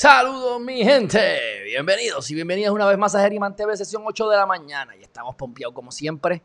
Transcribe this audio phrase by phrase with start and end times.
[0.00, 1.18] Saludos mi gente,
[1.64, 5.02] bienvenidos y bienvenidas una vez más a Geriman TV, sesión 8 de la mañana y
[5.02, 6.40] estamos pompeados como siempre.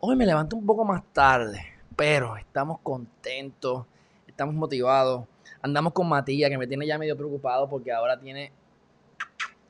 [0.00, 3.84] Hoy me levanto un poco más tarde, pero estamos contentos,
[4.26, 5.26] estamos motivados.
[5.60, 8.50] Andamos con Matías que me tiene ya medio preocupado porque ahora tiene...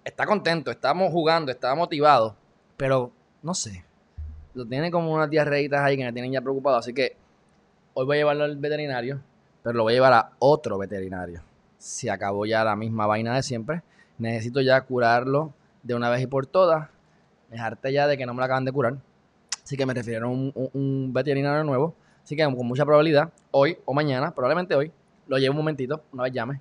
[0.04, 2.36] Está contento, estamos jugando, está motivado,
[2.76, 3.10] pero
[3.42, 3.84] no sé,
[4.54, 7.16] lo tiene como unas diarreitas ahí que me tienen ya preocupado, así que
[7.94, 9.20] hoy voy a llevarlo al veterinario,
[9.64, 11.42] pero lo voy a llevar a otro veterinario
[11.82, 13.82] se acabó ya la misma vaina de siempre.
[14.16, 16.88] Necesito ya curarlo de una vez y por todas.
[17.50, 18.98] Me harté ya de que no me lo acaban de curar.
[19.64, 21.96] Así que me refirieron a un, un, veterinario nuevo.
[22.22, 24.92] Así que con mucha probabilidad, hoy o mañana, probablemente hoy,
[25.26, 26.60] lo llevo un momentito, una vez llame,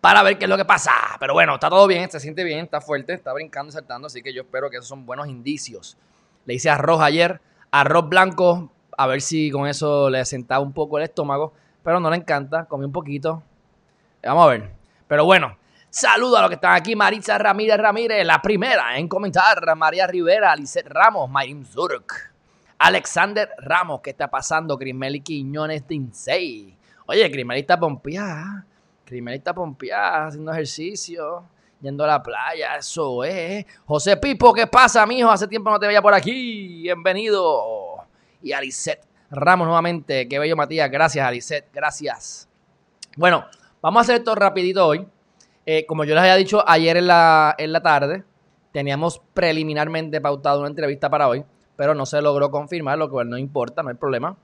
[0.00, 0.90] para ver qué es lo que pasa.
[1.20, 4.08] Pero bueno, está todo bien, se siente bien, está fuerte, está brincando y saltando.
[4.08, 5.96] Así que yo espero que esos son buenos indicios.
[6.44, 10.98] Le hice arroz ayer, arroz blanco, a ver si con eso le sentaba un poco
[10.98, 11.52] el estómago.
[11.84, 13.44] Pero no le encanta, comí un poquito,
[14.26, 14.70] Vamos a ver.
[15.06, 15.56] Pero bueno,
[15.88, 16.96] saludo a los que están aquí.
[16.96, 19.76] Maritza Ramírez Ramírez, la primera en comentar.
[19.76, 22.32] María Rivera, Alice Ramos, Mayim Zurk.
[22.78, 24.76] Alexander Ramos, ¿qué está pasando?
[24.76, 26.76] Crismeli Quiñones Insei.
[27.06, 28.66] Oye, Crismeli está pompeada.
[29.04, 31.44] Crismeli está pompeada, haciendo ejercicio,
[31.80, 33.64] yendo a la playa, eso es.
[33.86, 35.30] José Pipo, ¿qué pasa, mijo?
[35.30, 36.82] Hace tiempo no te veía por aquí.
[36.82, 38.04] Bienvenido.
[38.42, 40.28] Y Alicet Ramos nuevamente.
[40.28, 40.90] Qué bello, Matías.
[40.90, 41.68] Gracias, Alicet.
[41.72, 42.48] Gracias.
[43.16, 43.46] Bueno,
[43.86, 45.06] Vamos a hacer esto rapidito hoy.
[45.64, 48.24] Eh, como yo les había dicho ayer en la, en la tarde,
[48.72, 51.44] teníamos preliminarmente pautado una entrevista para hoy,
[51.76, 54.36] pero no se logró confirmar, lo cual no importa, no hay problema.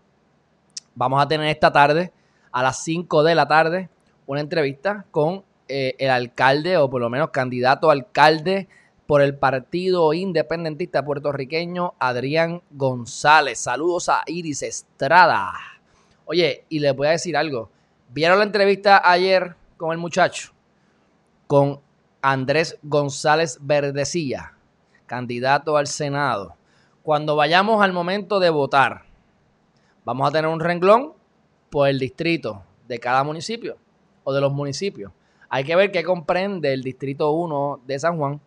[0.94, 2.12] Vamos a tener esta tarde,
[2.52, 3.88] a las 5 de la tarde,
[4.26, 8.68] una entrevista con eh, el alcalde, o por lo menos candidato alcalde
[9.08, 13.58] por el Partido Independentista Puertorriqueño, Adrián González.
[13.58, 15.52] Saludos a Iris Estrada.
[16.26, 17.70] Oye, y les voy a decir algo.
[18.14, 20.52] ¿Vieron la entrevista ayer con el muchacho?
[21.46, 21.80] Con
[22.20, 24.52] Andrés González Verdecilla,
[25.06, 26.54] candidato al Senado.
[27.02, 29.04] Cuando vayamos al momento de votar,
[30.04, 31.14] vamos a tener un renglón
[31.70, 33.78] por el distrito de cada municipio
[34.24, 35.10] o de los municipios.
[35.48, 38.42] Hay que ver qué comprende el distrito 1 de San Juan,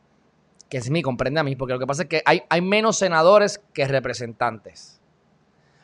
[0.70, 2.98] que es mi, comprende a mí, porque lo que pasa es que hay, hay menos
[2.98, 5.02] senadores que representantes.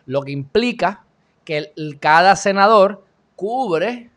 [0.06, 1.04] Lo que implica
[1.46, 3.10] que cada senador
[3.42, 4.12] cubre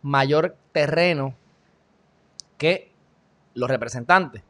[0.00, 1.34] mayor terreno
[2.56, 2.90] que
[3.52, 4.42] los representantes.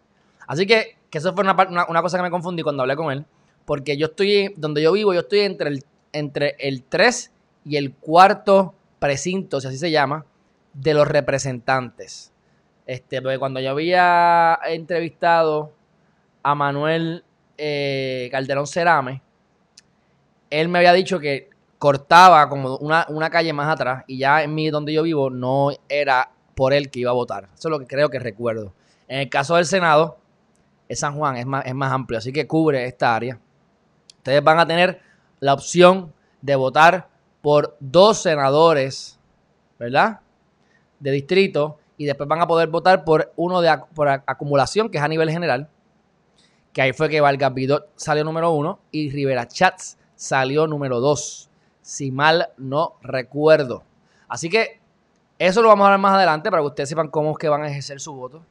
[0.47, 1.57] Así que, que eso fue una,
[2.01, 3.25] cosa que me confundí cuando hablé con él,
[3.65, 7.33] porque yo estoy, donde yo vivo, yo estoy entre el, entre el 3
[7.65, 10.25] y el cuarto precinto, si así se llama,
[10.75, 12.33] de los representantes.
[12.87, 15.73] Este, porque cuando yo había entrevistado
[16.45, 17.25] a Manuel
[17.57, 19.23] eh, Calderón Cerame,
[20.51, 21.48] él me había dicho que
[21.79, 26.31] cortaba como una, calle más atrás y ya en mí donde yo vivo no era
[26.55, 27.45] por él que iba a votar.
[27.45, 28.75] Eso es lo que creo que recuerdo.
[29.07, 30.19] En el caso del Senado,
[30.89, 33.39] es San Juan, es más, es más amplio, así que cubre esta área.
[34.17, 35.01] Ustedes van a tener
[35.41, 36.13] la opción
[36.43, 37.09] de votar
[37.43, 39.19] por dos senadores,
[39.79, 40.21] ¿verdad?
[40.99, 45.05] De distrito y después van a poder votar por uno de por acumulación, que es
[45.05, 45.69] a nivel general,
[46.73, 51.48] que ahí fue que Vargas Vidot salió número uno y Rivera Chats salió número dos
[51.89, 53.83] si mal no recuerdo.
[54.29, 54.79] Así que
[55.39, 57.63] eso lo vamos a ver más adelante para que ustedes sepan cómo es que van
[57.63, 58.43] a ejercer su voto.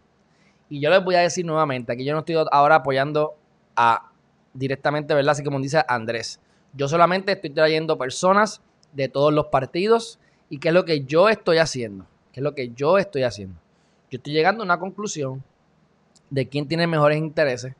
[0.69, 3.35] Y yo les voy a decir nuevamente, que yo no estoy ahora apoyando
[3.75, 4.09] a
[4.55, 5.33] directamente, ¿verdad?
[5.33, 6.39] Así como dice Andrés.
[6.73, 10.19] Yo solamente estoy trayendo personas de todos los partidos
[10.49, 12.07] y qué es lo que yo estoy haciendo.
[12.31, 13.59] ¿Qué es lo que yo estoy haciendo?
[14.09, 15.43] Yo estoy llegando a una conclusión
[16.31, 17.75] de quién tiene mejores intereses,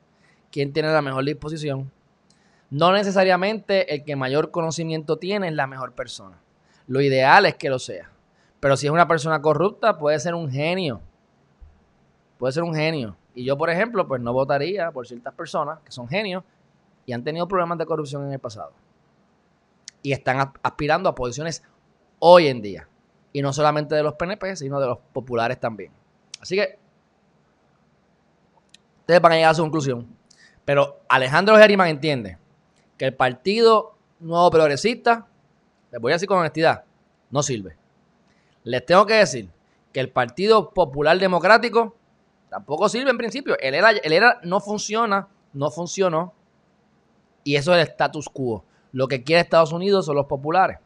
[0.52, 1.92] quién tiene la mejor disposición
[2.70, 6.38] no necesariamente el que mayor conocimiento tiene es la mejor persona.
[6.88, 8.12] Lo ideal es que lo sea.
[8.60, 11.00] Pero si es una persona corrupta, puede ser un genio.
[12.38, 13.16] Puede ser un genio.
[13.34, 16.44] Y yo, por ejemplo, pues no votaría por ciertas personas que son genios
[17.06, 18.74] y han tenido problemas de corrupción en el pasado.
[20.02, 21.64] Y están aspirando a posiciones
[22.20, 22.88] hoy en día.
[23.32, 25.92] Y no solamente de los PNP, sino de los populares también.
[26.42, 26.78] Así que
[29.02, 30.08] ustedes van a llegar a su conclusión.
[30.66, 32.38] Pero Alejandro Geriman entiende
[32.98, 35.28] que el Partido Nuevo Progresista,
[35.92, 36.84] les voy a decir con honestidad,
[37.30, 37.78] no sirve.
[38.64, 39.50] Les tengo que decir
[39.94, 41.96] que el Partido Popular Democrático
[42.50, 43.58] tampoco sirve en principio.
[43.60, 46.34] El era, era no funciona, no funcionó
[47.44, 48.66] y eso es el status quo.
[48.92, 50.80] Lo que quiere Estados Unidos son los populares.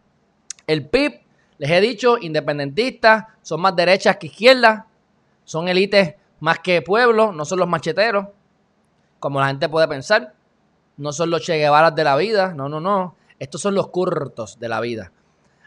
[0.67, 1.21] El PIB,
[1.57, 4.83] les he dicho, independentistas, son más derechas que izquierdas,
[5.43, 8.27] son élites más que pueblos, no son los macheteros,
[9.19, 10.33] como la gente puede pensar,
[11.01, 14.59] no son los Che Guevara de la vida, no, no, no, estos son los curtos
[14.59, 15.11] de la vida.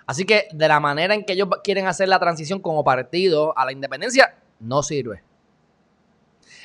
[0.07, 3.65] Así que de la manera en que ellos quieren hacer la transición como partido a
[3.65, 5.25] la independencia, no sirve.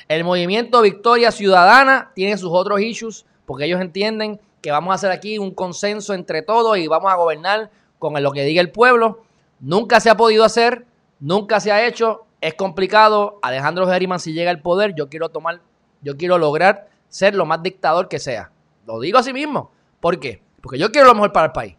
[0.06, 5.10] El movimiento Victoria Ciudadana tiene sus otros issues porque ellos entienden que vamos a hacer
[5.10, 9.24] aquí un consenso entre todos y vamos a gobernar con lo que diga el pueblo.
[9.58, 10.86] Nunca se ha podido hacer,
[11.18, 13.40] nunca se ha hecho, es complicado.
[13.42, 15.60] Alejandro Geriman, si llega al poder, yo quiero tomar,
[16.02, 18.52] yo quiero lograr ser lo más dictador que sea.
[18.90, 19.70] Lo digo así mismo.
[20.00, 20.42] ¿Por qué?
[20.60, 21.76] Porque yo quiero lo mejor para el país.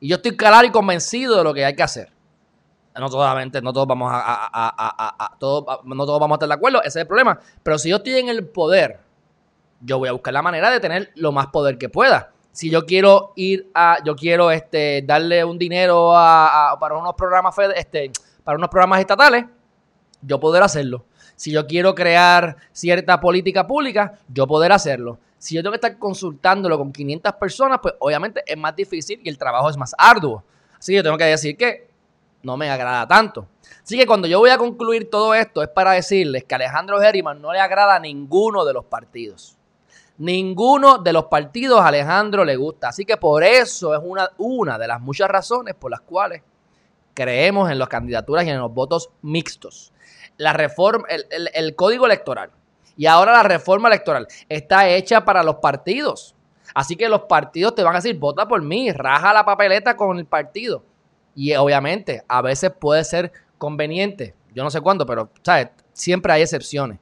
[0.00, 2.12] Y yo estoy claro y convencido de lo que hay que hacer.
[2.98, 6.88] No totalmente, no todos vamos a, todos, no todos vamos a estar de acuerdo, ese
[6.88, 7.38] es el problema.
[7.62, 9.00] Pero si yo estoy en el poder,
[9.82, 12.32] yo voy a buscar la manera de tener lo más poder que pueda.
[12.52, 18.10] Si yo quiero ir a, yo quiero este, darle un dinero para unos programas este,
[18.42, 19.44] para unos programas estatales,
[20.22, 21.04] yo poder hacerlo.
[21.34, 25.18] Si yo quiero crear cierta política pública, yo poder hacerlo.
[25.46, 29.28] Si yo tengo que estar consultándolo con 500 personas, pues obviamente es más difícil y
[29.28, 30.42] el trabajo es más arduo.
[30.76, 31.88] Así que yo tengo que decir que
[32.42, 33.46] no me agrada tanto.
[33.80, 37.40] Así que cuando yo voy a concluir todo esto es para decirles que Alejandro Geriman
[37.40, 39.56] no le agrada a ninguno de los partidos.
[40.18, 42.88] Ninguno de los partidos a Alejandro le gusta.
[42.88, 46.42] Así que por eso es una, una de las muchas razones por las cuales
[47.14, 49.92] creemos en las candidaturas y en los votos mixtos.
[50.38, 52.50] La reforma, el, el código electoral
[52.96, 56.34] y ahora la reforma electoral está hecha para los partidos.
[56.74, 60.18] Así que los partidos te van a decir, vota por mí, raja la papeleta con
[60.18, 60.82] el partido.
[61.34, 64.34] Y obviamente, a veces puede ser conveniente.
[64.54, 65.68] Yo no sé cuándo, pero ¿sabes?
[65.92, 66.98] siempre hay excepciones.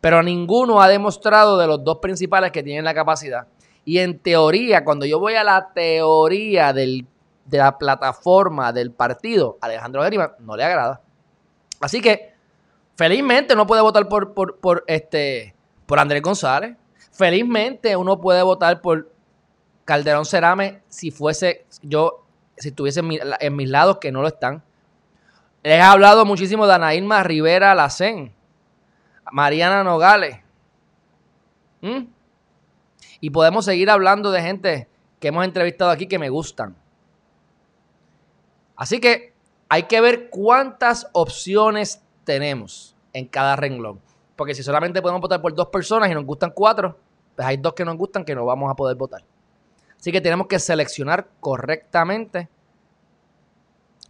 [0.00, 3.46] Pero ninguno ha demostrado de los dos principales que tienen la capacidad.
[3.84, 7.04] Y en teoría, cuando yo voy a la teoría de
[7.50, 11.00] la plataforma del partido, Alejandro Geriman no le agrada.
[11.80, 12.29] Así que,
[13.00, 15.54] felizmente, uno puede votar por, por, este,
[15.86, 16.76] por Andrés González.
[17.12, 19.10] Felizmente, uno puede votar por
[19.86, 22.26] Calderón Cerame si fuese yo
[22.58, 23.08] si estuviesen
[23.40, 24.62] en, mis lados, que no lo están.
[25.62, 28.34] Les he hablado muchísimo de Ana Irma Rivera Lacén,
[29.32, 30.36] Mariana Nogales.
[31.80, 32.00] ¿Mm?
[33.20, 34.88] Y podemos seguir hablando de gente
[35.18, 36.76] que hemos entrevistado aquí que me gustan.
[38.76, 39.32] Así que
[39.70, 44.00] hay que ver cuántas opciones tenemos en cada renglón.
[44.36, 46.98] Porque si solamente podemos votar por dos personas y nos gustan cuatro,
[47.36, 49.22] pues hay dos que nos gustan que no vamos a poder votar.
[49.98, 52.48] Así que tenemos que seleccionar correctamente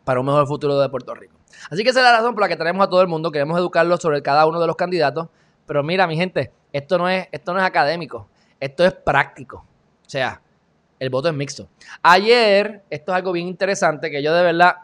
[0.04, 1.34] para un mejor futuro de Puerto Rico.
[1.70, 3.30] Así que esa es la razón por la que tenemos a todo el mundo.
[3.32, 5.28] Queremos educarlos sobre cada uno de los candidatos.
[5.66, 8.28] Pero mira, mi gente, esto no es, esto no es académico.
[8.60, 9.58] Esto es práctico.
[10.06, 10.40] O sea,
[10.98, 11.68] el voto es mixto.
[12.02, 14.76] Ayer, esto es algo bien interesante que yo de verdad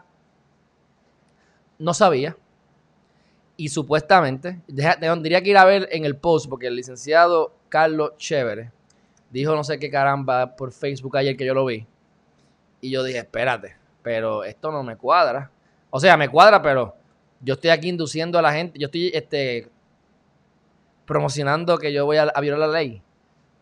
[1.79, 2.35] no sabía.
[3.57, 4.61] Y supuestamente,
[4.99, 8.71] tendría que ir a ver en el post, porque el licenciado Carlos Chévere
[9.29, 11.85] dijo no sé qué caramba por Facebook ayer que yo lo vi.
[12.81, 15.49] Y yo dije, espérate, pero esto no me cuadra.
[15.89, 16.95] O sea, me cuadra, pero
[17.41, 19.69] yo estoy aquí induciendo a la gente, yo estoy este,
[21.05, 23.01] promocionando que yo voy a, violar la ley.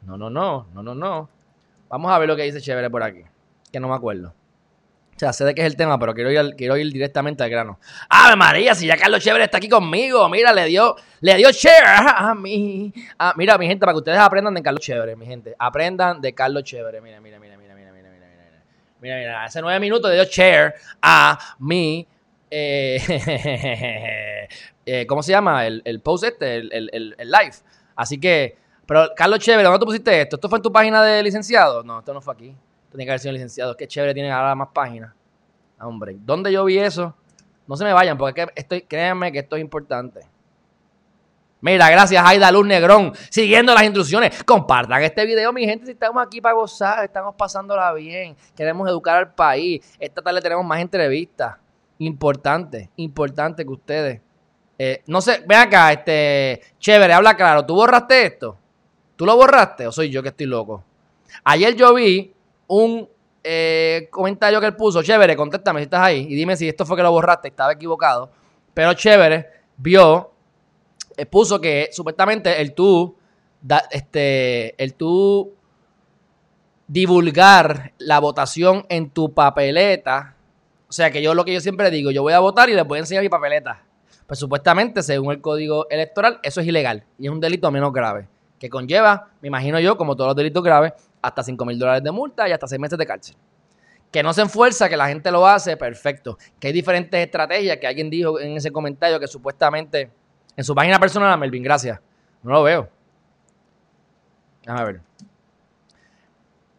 [0.01, 1.29] No, no, no, no, no, no.
[1.89, 3.21] Vamos a ver lo que dice Chévere por aquí,
[3.71, 4.33] que no me acuerdo.
[5.15, 7.49] O sea, sé de qué es el tema, pero quiero ir, quiero ir directamente al
[7.49, 7.79] grano.
[8.09, 8.75] ¡Ave María!
[8.75, 10.27] Si ya Carlos Chévere está aquí conmigo.
[10.27, 12.93] Mira, le dio, le dio share a mí.
[13.17, 15.55] Ah, mira, mi gente, para que ustedes aprendan de Carlos Chévere, mi gente.
[15.57, 16.99] Aprendan de Carlos Chévere.
[16.99, 18.63] Mira, mira, mira, mira, mira, mira, mira, mira.
[18.99, 22.05] Mira, mira, hace nueve minutos le dio share a mí.
[22.51, 22.99] Eh,
[24.85, 25.65] eh, ¿Cómo se llama?
[25.65, 27.55] El, el post este, el, el, el, live.
[27.95, 30.35] Así que, pero Carlos Chévere, ¿dónde tú pusiste esto?
[30.35, 31.83] ¿Esto fue en tu página de licenciado?
[31.83, 32.53] No, esto no fue aquí.
[32.95, 33.75] Tiene que haber sido licenciado.
[33.75, 35.13] Qué chévere, tiene ahora más páginas.
[35.77, 37.15] Ah, hombre, ¿dónde yo vi eso?
[37.67, 40.21] No se me vayan, porque estoy, créanme que esto es importante.
[41.61, 44.43] Mira, gracias Aida Luz Negrón, siguiendo las instrucciones.
[44.43, 49.17] Compartan este video, mi gente, si estamos aquí para gozar, estamos pasándola bien, queremos educar
[49.17, 49.83] al país.
[49.99, 51.55] Esta tarde tenemos más entrevistas.
[51.97, 54.21] Importante, importante que ustedes.
[54.77, 57.65] Eh, no sé, ven acá, este, chévere, habla claro.
[57.65, 58.59] ¿Tú borraste esto?
[59.15, 60.83] ¿Tú lo borraste o soy yo que estoy loco?
[61.43, 62.34] Ayer yo vi
[62.67, 63.07] un
[63.43, 66.97] eh, comentario que él puso, chévere, contéstame si estás ahí y dime si esto fue
[66.97, 68.31] que lo borraste, estaba equivocado.
[68.73, 70.31] Pero chévere, vio,
[71.15, 73.15] eh, puso que supuestamente el tú,
[73.91, 75.53] este, el tú
[76.87, 80.35] divulgar la votación en tu papeleta,
[80.87, 82.85] o sea que yo lo que yo siempre digo, yo voy a votar y les
[82.85, 83.83] voy a enseñar mi papeleta.
[84.27, 88.27] Pues supuestamente, según el código electoral, eso es ilegal y es un delito menos grave
[88.59, 90.93] que conlleva, me imagino yo, como todos los delitos graves,
[91.25, 93.35] hasta 5 mil dólares de multa y hasta 6 meses de cárcel.
[94.11, 96.37] Que no se enfuerza, que la gente lo hace, perfecto.
[96.59, 100.09] Que hay diferentes estrategias, que alguien dijo en ese comentario que supuestamente
[100.55, 101.99] en su página personal, Melvin, gracias.
[102.41, 102.89] No lo veo.
[104.61, 105.01] Déjame ver.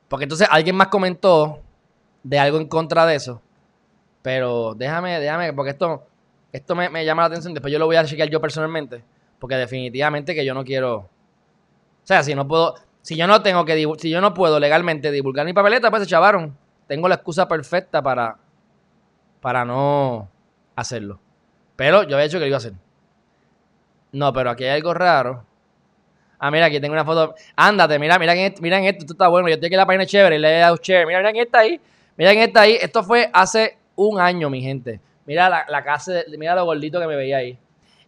[0.09, 1.61] Porque entonces alguien más comentó
[2.23, 3.43] de algo en contra de eso.
[4.23, 6.07] Pero déjame, déjame, porque esto,
[6.53, 7.55] esto me, me llama la atención.
[7.55, 9.05] Después yo lo voy a chequear yo personalmente.
[9.39, 10.97] Porque definitivamente que yo no quiero.
[10.97, 11.09] O
[12.05, 12.75] sea, si no puedo.
[13.07, 16.09] Si yo no tengo que si yo no puedo legalmente divulgar mi papeleta, pues se
[16.09, 18.37] chavaron tengo la excusa perfecta para,
[19.41, 20.29] para no
[20.75, 21.19] hacerlo.
[21.75, 22.73] Pero yo había dicho que iba a hacer.
[24.13, 25.45] No, pero aquí hay algo raro.
[26.39, 27.35] Ah, mira, aquí tengo una foto.
[27.57, 29.49] Ándate, mira, mira, mira en esto, esto está bueno.
[29.49, 31.07] Yo estoy aquí en la página chévere, le he dado share.
[31.07, 31.81] Mira, mira en esta ahí.
[32.17, 32.79] Mira en esta ahí.
[32.81, 35.01] Esto fue hace un año, mi gente.
[35.27, 37.59] Mira la, la casa, mira lo gordito que me veía ahí.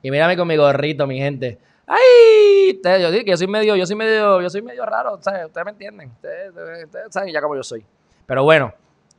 [0.03, 1.59] Y mírame con mi gorrito, mi gente.
[1.89, 2.73] ¡Ay!
[2.77, 5.65] Ustedes, yo digo que yo soy medio, yo soy medio, yo soy medio raro, ustedes
[5.65, 6.11] me entienden.
[6.11, 6.53] ustedes
[7.11, 7.85] saben ya como yo soy.
[8.27, 8.75] Pero bueno,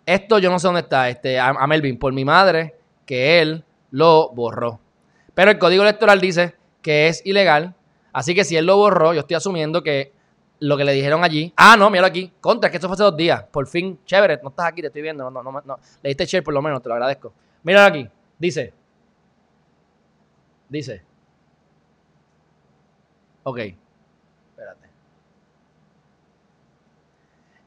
[0.05, 2.75] esto yo no sé dónde está, este, a, Melvin, por mi madre,
[3.07, 4.79] que él lo borró.
[5.33, 7.73] Pero el código electoral dice que es ilegal.
[8.13, 10.13] Así que si él lo borró, yo estoy asumiendo que
[10.59, 11.51] lo que le dijeron allí.
[11.55, 12.31] Ah, no, míralo aquí.
[12.39, 13.43] Contra, es que esto fue hace dos días.
[13.43, 15.29] Por fin, chévere, no estás aquí, te estoy viendo.
[15.31, 17.33] No, no, no, Le diste share por lo menos, te lo agradezco.
[17.63, 18.09] Míralo aquí.
[18.37, 18.73] Dice.
[20.67, 21.08] Dice.
[23.49, 23.57] Ok.
[23.57, 24.89] Espérate.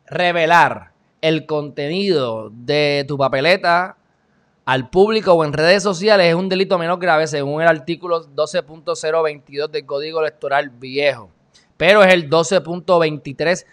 [0.07, 3.97] Revelar el contenido de tu papeleta
[4.65, 9.71] al público o en redes sociales es un delito menos grave según el artículo 12.022
[9.71, 11.31] del Código Electoral Viejo.
[11.77, 13.67] Pero es el 12.23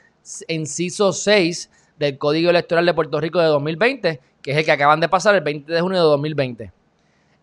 [0.47, 4.99] inciso 6 del Código Electoral de Puerto Rico de 2020, que es el que acaban
[4.99, 6.71] de pasar el 20 de junio de 2020.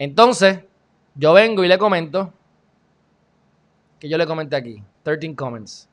[0.00, 0.58] Entonces,
[1.14, 2.32] yo vengo y le comento
[3.98, 5.88] que yo le comenté aquí, 13 comments.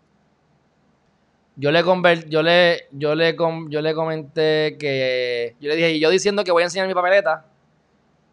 [1.56, 1.84] Yo le,
[2.30, 3.36] yo le, yo le,
[3.70, 6.94] yo le comenté que, yo le dije, y yo diciendo que voy a enseñar mi
[6.94, 7.46] papeleta,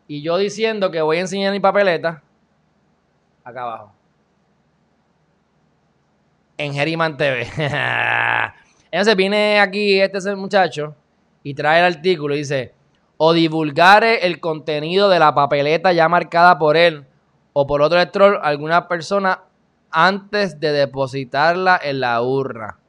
[0.09, 2.23] y yo diciendo que voy a enseñar mi papeleta,
[3.45, 3.93] acá abajo.
[6.57, 7.47] En Geriman TV.
[8.91, 10.95] Entonces viene aquí este muchacho
[11.43, 12.75] y trae el artículo y dice,
[13.19, 17.05] o divulgar el contenido de la papeleta ya marcada por él
[17.53, 19.43] o por otro elector, alguna persona
[19.90, 22.80] antes de depositarla en la urna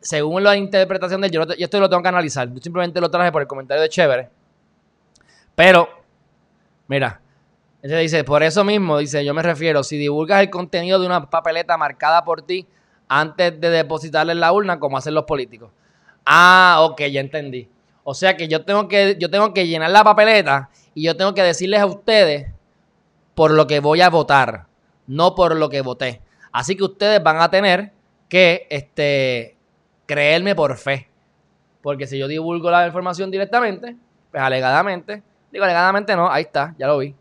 [0.00, 2.52] según la interpretación de yo, yo esto lo tengo que analizar.
[2.52, 4.28] Yo simplemente lo traje por el comentario de Chévere.
[5.54, 5.88] Pero,
[6.88, 7.20] mira,
[7.82, 11.28] ese dice, por eso mismo, dice, yo me refiero, si divulgas el contenido de una
[11.28, 12.66] papeleta marcada por ti
[13.08, 15.70] antes de depositarla en la urna, como hacen los políticos.
[16.24, 17.68] Ah, ok, ya entendí.
[18.04, 21.34] O sea que yo tengo que, yo tengo que llenar la papeleta y yo tengo
[21.34, 22.50] que decirles a ustedes
[23.34, 24.66] por lo que voy a votar,
[25.06, 26.20] no por lo que voté.
[26.52, 27.92] Así que ustedes van a tener
[28.28, 29.56] que este,
[30.06, 31.08] creerme por fe.
[31.80, 33.96] Porque si yo divulgo la información directamente,
[34.30, 37.14] pues alegadamente, digo alegadamente no, ahí está, ya lo vi,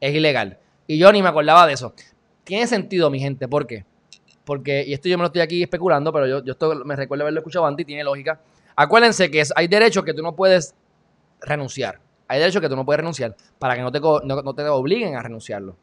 [0.00, 0.58] es ilegal.
[0.86, 1.94] Y yo ni me acordaba de eso.
[2.44, 3.84] Tiene sentido, mi gente, ¿por qué?
[4.44, 7.40] Porque, y esto yo me lo estoy aquí especulando, pero yo, esto me recuerdo haberlo
[7.40, 8.40] escuchado antes y tiene lógica.
[8.76, 10.74] Acuérdense que hay derechos que tú no puedes
[11.40, 12.00] renunciar.
[12.28, 15.22] Hay derechos que tú no puedes renunciar para que no te, no te obliguen a
[15.22, 15.76] renunciarlo.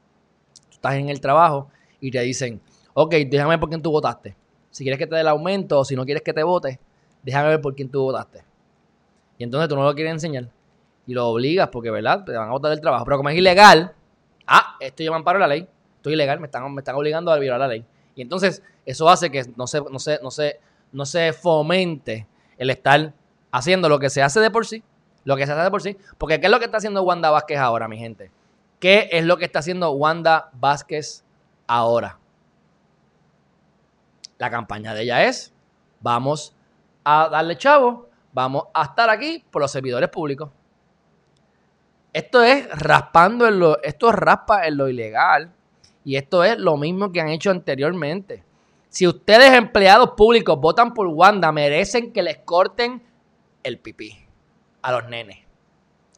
[0.70, 2.62] Tú estás en el trabajo y te dicen,
[2.93, 4.36] ok, déjame por quién tú votaste.
[4.69, 6.79] Si quieres que te dé el aumento o si no quieres que te vote,
[7.24, 8.43] déjame ver por quién tú votaste.
[9.38, 10.50] Y entonces tú no lo quieres enseñar.
[11.07, 12.24] Y lo obligas porque, ¿verdad?
[12.24, 13.03] Te van a votar del trabajo.
[13.05, 13.93] Pero como es ilegal,
[14.48, 15.67] ah, esto yo me amparo la ley.
[15.98, 17.86] Estoy ilegal, me están, me están obligando a violar la ley.
[18.15, 20.60] Y entonces eso hace que no se, no, se, no, se,
[20.91, 23.13] no se fomente el estar
[23.51, 24.83] haciendo lo que se hace de por sí.
[25.24, 25.98] Lo que se hace de por sí.
[26.17, 28.31] Porque ¿qué es lo que está haciendo Wanda Vázquez ahora, mi gente?
[28.79, 31.24] ¿Qué es lo que está haciendo Wanda Vázquez
[31.67, 32.21] ahora?
[34.41, 35.53] La campaña de ella es,
[36.00, 36.55] vamos
[37.03, 40.50] a darle chavo, vamos a estar aquí por los servidores públicos.
[42.12, 45.51] Esto es raspando en lo, esto raspa en lo ilegal
[46.03, 48.43] y esto es lo mismo que han hecho anteriormente.
[48.89, 53.00] Si ustedes empleados públicos votan por Wanda, merecen que les corten
[53.62, 54.17] el pipí
[54.81, 55.38] a los nenes.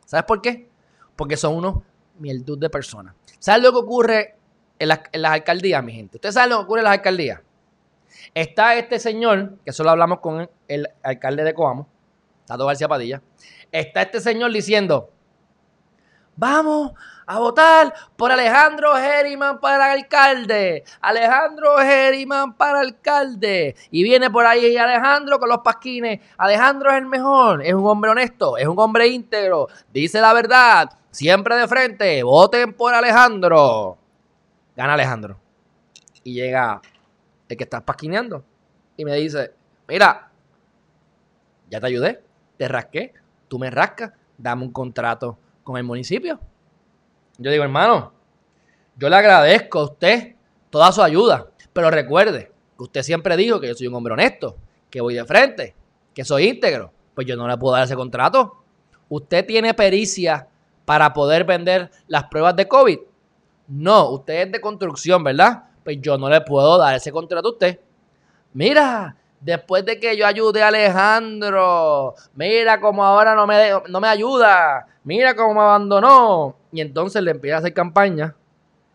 [0.06, 0.70] ¿Sabes por qué?
[1.18, 1.80] Porque son unos
[2.20, 3.16] mieltud de personas.
[3.38, 4.36] ¿Sabes lo que ocurre
[4.80, 6.16] en en las alcaldías, mi gente?
[6.16, 7.42] ¿Ustedes saben lo que ocurre en las alcaldías?
[8.34, 11.88] Está este señor, que solo hablamos con el alcalde de Coamo,
[12.46, 13.22] Tato García Padilla.
[13.72, 15.10] Está este señor diciendo,
[16.36, 16.94] vamos
[17.26, 20.84] a votar por Alejandro Geriman para alcalde.
[21.02, 23.76] Alejandro Geriman para alcalde.
[23.92, 26.20] Y viene por ahí Alejandro con los pasquines.
[26.38, 27.64] Alejandro es el mejor.
[27.64, 28.58] Es un hombre honesto.
[28.58, 29.68] Es un hombre íntegro.
[29.94, 30.90] Dice la verdad.
[31.12, 32.24] Siempre de frente.
[32.24, 33.98] Voten por Alejandro.
[34.76, 35.38] Gana Alejandro.
[36.24, 36.82] Y llega
[37.58, 38.44] que está pasquineando,
[38.98, 39.54] y me dice,
[39.88, 40.32] mira,
[41.70, 42.24] ya te ayudé,
[42.58, 43.14] te rasqué,
[43.48, 46.40] tú me rascas, dame un contrato con el municipio.
[47.38, 48.14] Yo digo, hermano,
[48.98, 50.36] yo le agradezco a usted
[50.70, 54.58] toda su ayuda, pero recuerde que usted siempre dijo que yo soy un hombre honesto,
[54.90, 55.76] que voy de frente,
[56.14, 56.92] que soy íntegro.
[57.16, 58.64] Pues yo no le puedo dar ese contrato.
[59.10, 60.48] ¿Usted tiene pericia
[60.86, 63.00] para poder vender las pruebas de COVID?
[63.68, 65.64] No, usted es de construcción, ¿verdad?
[65.84, 67.80] Pues yo no le puedo dar ese contrato a usted.
[68.54, 74.08] Mira, después de que yo ayude a Alejandro, mira cómo ahora no me, no me
[74.08, 76.56] ayuda, mira cómo me abandonó.
[76.72, 78.36] Y entonces le empieza a hacer campaña,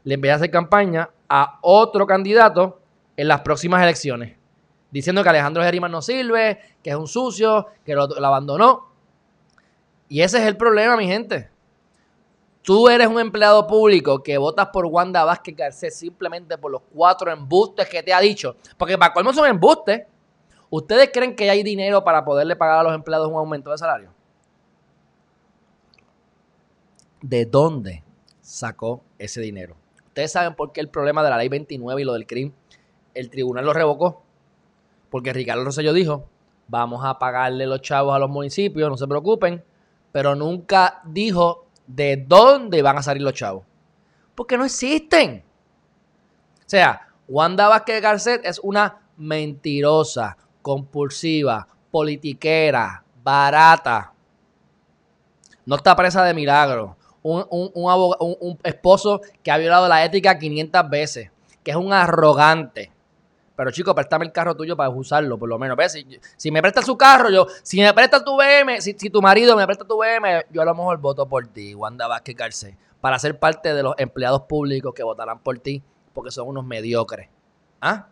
[0.05, 2.81] le empieza a hacer campaña a otro candidato
[3.17, 4.37] en las próximas elecciones,
[4.91, 8.89] diciendo que Alejandro Geriman no sirve, que es un sucio, que lo, abandonó.
[10.09, 11.51] Y ese es el problema, mi gente.
[12.69, 17.31] Tú eres un empleado público que votas por Wanda Vázquez Garcés simplemente por los cuatro
[17.31, 18.57] embustes que te ha dicho.
[18.77, 20.03] Porque para colmo son embustes.
[20.69, 24.11] ¿Ustedes creen que hay dinero para poderle pagar a los empleados un aumento de salario?
[27.23, 28.05] ¿De dónde
[28.43, 29.75] sacó ese dinero?
[30.09, 32.53] Ustedes saben por qué el problema de la ley 29 y lo del CRIM,
[33.15, 34.21] el tribunal lo revocó.
[35.09, 36.29] Porque Ricardo Rosselló dijo,
[36.67, 39.65] vamos a pagarle los chavos a los municipios, no se preocupen,
[40.13, 43.65] pero nunca dijo de dónde van a salir los chavos.
[44.35, 45.43] Porque no existen.
[46.61, 54.13] O sea, Wanda Vázquez Garcet es una mentirosa, compulsiva, politiquera, barata.
[55.65, 56.97] No está presa de milagro.
[57.23, 61.31] Un, un, esposo que ha violado la ética 500 veces.
[61.65, 62.93] Que es un arrogante.
[63.59, 65.77] Pero chico, préstame el carro tuyo para usarlo, por lo menos.
[66.37, 69.67] Si, me prestas su carro, yo, si me prestas tu BM, si, tu marido me
[69.67, 73.37] presta tu BM, yo a lo mejor voto por ti, Wanda Vázquez Garcés, para ser
[73.37, 77.29] parte de los empleados públicos que votarán por ti, porque son unos mediocres.
[77.81, 78.07] ¿Ah?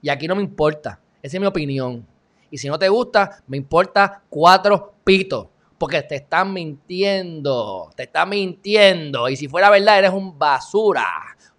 [0.00, 2.06] Y aquí no me importa esa es mi opinión.
[2.50, 5.46] Y si no te gusta, me importa cuatro pitos.
[5.78, 7.90] Porque te están mintiendo.
[7.96, 9.28] Te están mintiendo.
[9.28, 11.08] Y si fuera verdad, eres un basura.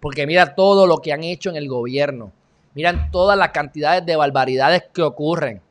[0.00, 2.32] Porque mira todo lo que han hecho en el gobierno.
[2.74, 5.62] Miran todas las cantidades de barbaridades que ocurren.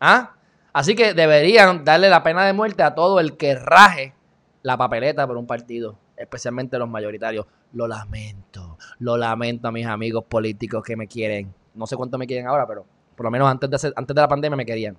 [0.00, 0.34] ¿Ah?
[0.72, 4.14] Así que deberían darle la pena de muerte a todo el que raje
[4.62, 7.46] la papeleta por un partido, especialmente los mayoritarios.
[7.72, 11.54] Lo lamento, lo lamento a mis amigos políticos que me quieren.
[11.74, 12.84] No sé cuánto me quieren ahora, pero
[13.14, 14.96] por lo menos antes de, antes de la pandemia me querían.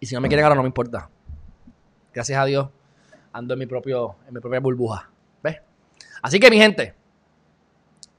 [0.00, 1.08] Y si no me quieren ahora no me importa.
[2.12, 2.68] Gracias a Dios
[3.32, 5.10] ando en mi, propio, en mi propia burbuja.
[5.42, 5.60] ¿Ves?
[6.20, 6.94] Así que mi gente,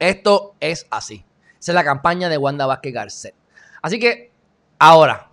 [0.10, 1.26] esto es así.
[1.60, 3.36] Esa es la campaña de Wanda Vázquez Garcet.
[3.82, 4.32] Así que
[4.80, 5.30] ahora,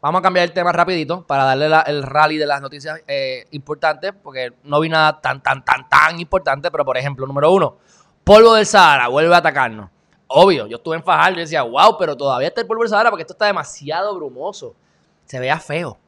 [0.00, 4.12] vamos a cambiar el tema rapidito para darle el rally de las noticias eh, importantes,
[4.22, 7.78] porque no vi nada tan, tan, tan, tan importante, pero por ejemplo, número uno,
[8.22, 9.90] polvo del Sahara vuelve a atacarnos
[10.34, 13.10] obvio, yo estuve en Fajardo y decía, wow, pero todavía está el polvo de Sahara
[13.10, 14.74] porque esto está demasiado brumoso.
[15.24, 15.98] Se vea feo.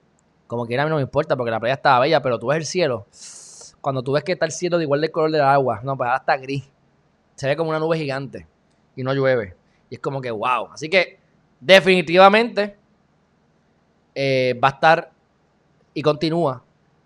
[0.47, 2.59] Como quiera a mí no me importa porque la playa estaba bella, pero tú ves
[2.59, 3.07] el cielo.
[3.81, 6.09] Cuando tú ves que está el cielo de igual del color del agua, no, pues
[6.09, 6.65] ahora está gris.
[7.37, 8.47] Se ve como una nube gigante
[8.97, 9.55] y no llueve.
[9.89, 10.71] Y es como que, wow.
[10.73, 11.21] Así que
[11.61, 12.77] definitivamente
[14.15, 15.13] eh, va a estar
[15.95, 16.65] y continúa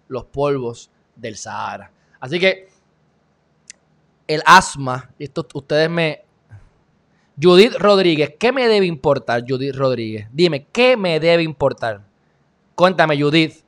[0.08, 1.92] los polvos del Sahara.
[2.18, 2.68] Así que
[4.26, 6.22] el asma, y esto ustedes me,
[7.40, 10.28] Judith Rodríguez, ¿qué me debe importar, Judith Rodríguez?
[10.32, 12.02] Dime, ¿qué me debe importar?
[12.74, 13.64] Cuéntame, Judith.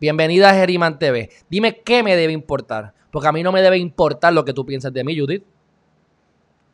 [0.00, 1.30] Bienvenida a Geriman TV.
[1.48, 2.94] Dime qué me debe importar.
[3.10, 5.44] Porque a mí no me debe importar lo que tú piensas de mí, Judith.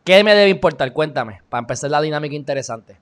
[0.05, 0.93] ¿Qué me debe importar?
[0.93, 2.99] Cuéntame, para empezar la dinámica interesante.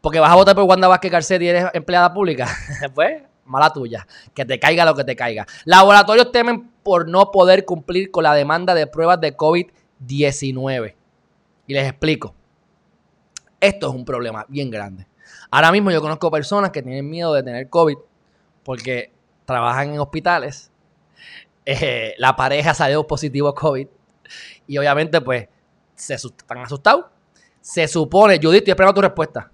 [0.00, 2.48] Porque vas a votar por Wanda Vázquez Garcet y eres empleada pública.
[2.94, 4.06] pues, mala tuya.
[4.34, 5.46] Que te caiga lo que te caiga.
[5.64, 10.94] Laboratorios temen por no poder cumplir con la demanda de pruebas de COVID-19.
[11.68, 12.34] Y les explico.
[13.60, 15.06] Esto es un problema bien grande.
[15.50, 17.96] Ahora mismo yo conozco personas que tienen miedo de tener COVID
[18.64, 19.12] porque
[19.44, 20.70] trabajan en hospitales.
[21.68, 23.88] Eh, la pareja salió positivo a COVID
[24.68, 25.48] y obviamente pues
[25.96, 27.06] se están asustados.
[27.60, 29.50] Se supone, Judith, estoy esperando tu respuesta.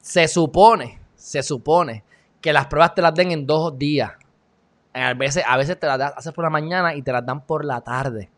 [0.00, 2.02] Se supone, se supone
[2.40, 4.12] que las pruebas te las den en dos días.
[4.92, 7.64] A veces, a veces te las haces por la mañana y te las dan por
[7.64, 8.30] la tarde.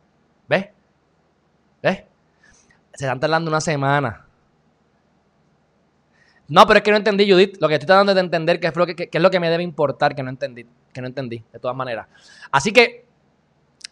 [0.48, 0.68] ¿Ves?
[1.82, 2.04] ¿Ves?
[2.94, 4.26] Se están tardando una semana.
[6.48, 7.56] No, pero es que no entendí, Judith.
[7.61, 9.62] Lo que estoy tratando de entender que es lo que, es lo que me debe
[9.62, 10.66] importar, que no entendí.
[10.92, 12.06] Que no entendí, de todas maneras.
[12.50, 13.04] Así que,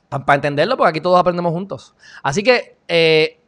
[0.08, 1.94] para entenderlo, porque aquí todos aprendemos juntos.
[2.22, 3.40] Así que eh,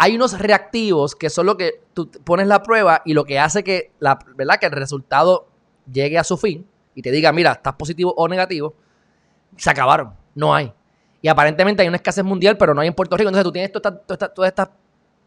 [0.00, 3.64] hay unos reactivos que son lo que tú pones la prueba y lo que hace
[3.64, 4.60] que, la, ¿verdad?
[4.60, 5.48] que el resultado
[5.92, 8.74] llegue a su fin y te diga, mira, estás positivo o negativo,
[9.56, 10.14] se acabaron.
[10.36, 10.72] No hay.
[11.20, 13.28] Y aparentemente hay una escasez mundial, pero no hay en Puerto Rico.
[13.28, 14.70] Entonces tú tienes todas estas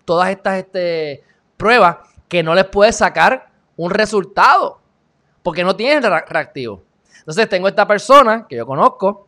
[0.05, 1.21] todas estas este,
[1.57, 1.97] pruebas
[2.29, 4.79] que no les puedes sacar un resultado
[5.43, 6.81] porque no tienen reactivo.
[7.19, 9.27] Entonces tengo esta persona que yo conozco,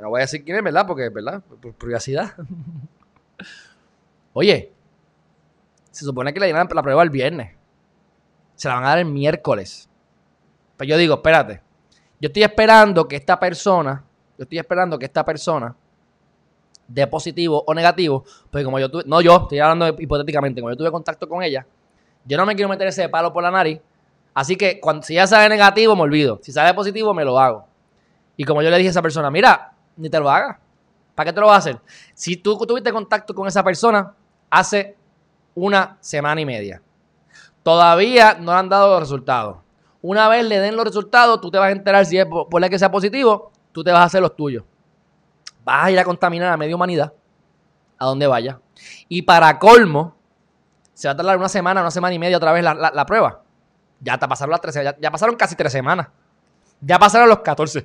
[0.00, 0.86] no voy a decir quién es, ¿verdad?
[0.86, 1.42] Porque, ¿verdad?
[1.42, 2.32] Por privacidad.
[4.32, 4.72] Oye,
[5.90, 7.56] se supone que le dieron la prueba el viernes.
[8.54, 9.88] Se la van a dar el miércoles.
[10.76, 11.60] Pero pues yo digo, espérate.
[12.20, 14.04] Yo estoy esperando que esta persona,
[14.36, 15.74] yo estoy esperando que esta persona
[16.88, 20.76] de positivo o negativo, porque como yo tuve, no yo, estoy hablando hipotéticamente, como yo
[20.76, 21.66] tuve contacto con ella,
[22.24, 23.80] yo no me quiero meter ese palo por la nariz,
[24.34, 27.66] así que cuando, si ya sale negativo me olvido, si sale positivo me lo hago.
[28.36, 30.56] Y como yo le dije a esa persona, mira, ni te lo hagas,
[31.14, 31.80] ¿para qué te lo vas a hacer?
[32.14, 34.14] Si tú tuviste contacto con esa persona
[34.48, 34.96] hace
[35.58, 36.82] una semana y media,
[37.62, 39.58] todavía no han dado los resultados.
[40.00, 42.68] Una vez le den los resultados, tú te vas a enterar si es por la
[42.68, 44.64] que sea positivo, tú te vas a hacer los tuyos
[45.68, 47.12] vas a ir a contaminar a media humanidad,
[47.98, 48.58] a donde vaya.
[49.06, 50.16] Y para colmo,
[50.94, 53.42] se va a tardar una semana, una semana y media otra vez la, prueba.
[54.00, 56.08] Ya te pasaron las tres, ya, pasaron casi tres semanas.
[56.80, 57.84] Ya pasaron los 14,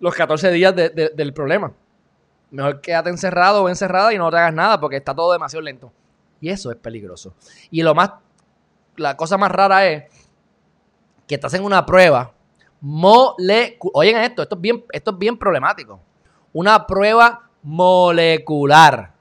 [0.00, 1.72] los 14 días del problema.
[2.50, 5.92] Mejor quédate encerrado o encerrada y no te hagas nada porque está todo demasiado lento.
[6.40, 7.34] Y eso es peligroso.
[7.70, 8.12] Y lo más,
[8.96, 10.04] la cosa más rara es
[11.26, 12.32] que estás en una prueba
[12.80, 13.92] molecular.
[13.94, 16.00] Oigan esto, esto es bien, esto es bien problemático
[16.52, 19.12] una prueba molecular.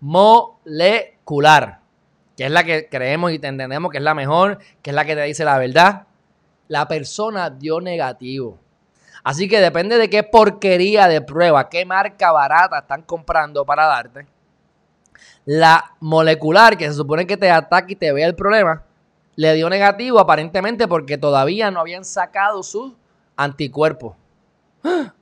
[0.00, 1.80] Molecular.
[2.36, 5.16] Que es la que creemos y entendemos que es la mejor, que es la que
[5.16, 6.06] te dice la verdad.
[6.68, 8.58] La persona dio negativo.
[9.24, 14.26] Así que depende de qué porquería de prueba, qué marca barata están comprando para darte.
[15.50, 18.82] La molecular, que se supone que te ataque y te vea el problema,
[19.34, 22.92] le dio negativo aparentemente porque todavía no habían sacado sus
[23.34, 24.14] anticuerpos.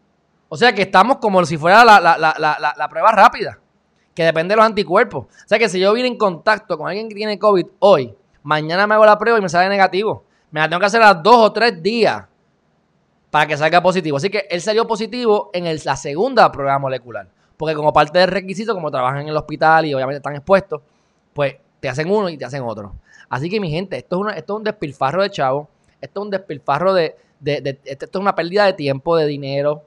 [0.49, 3.59] O sea que estamos como si fuera la, prueba rápida,
[4.15, 5.27] que depende de los anticuerpos.
[5.27, 8.87] O sea que si yo vine en contacto con alguien que tiene COVID hoy, mañana
[8.87, 10.25] me hago la prueba y me sale negativo.
[10.53, 12.27] Me la tengo que hacer a dos o tres días
[13.31, 14.19] para que salga positivo.
[14.19, 17.29] Así que él salió positivo en la segunda prueba molecular.
[17.57, 20.83] Porque como parte del requisito, como trabajan en el hospital y obviamente están expuestos,
[21.33, 22.95] pues te hacen uno y te hacen otro.
[23.29, 25.69] Así que mi gente, esto es, un despilfarro de chavo,
[26.01, 29.83] esto es un despilfarro de, de, esto es una pérdida de tiempo, de dinero,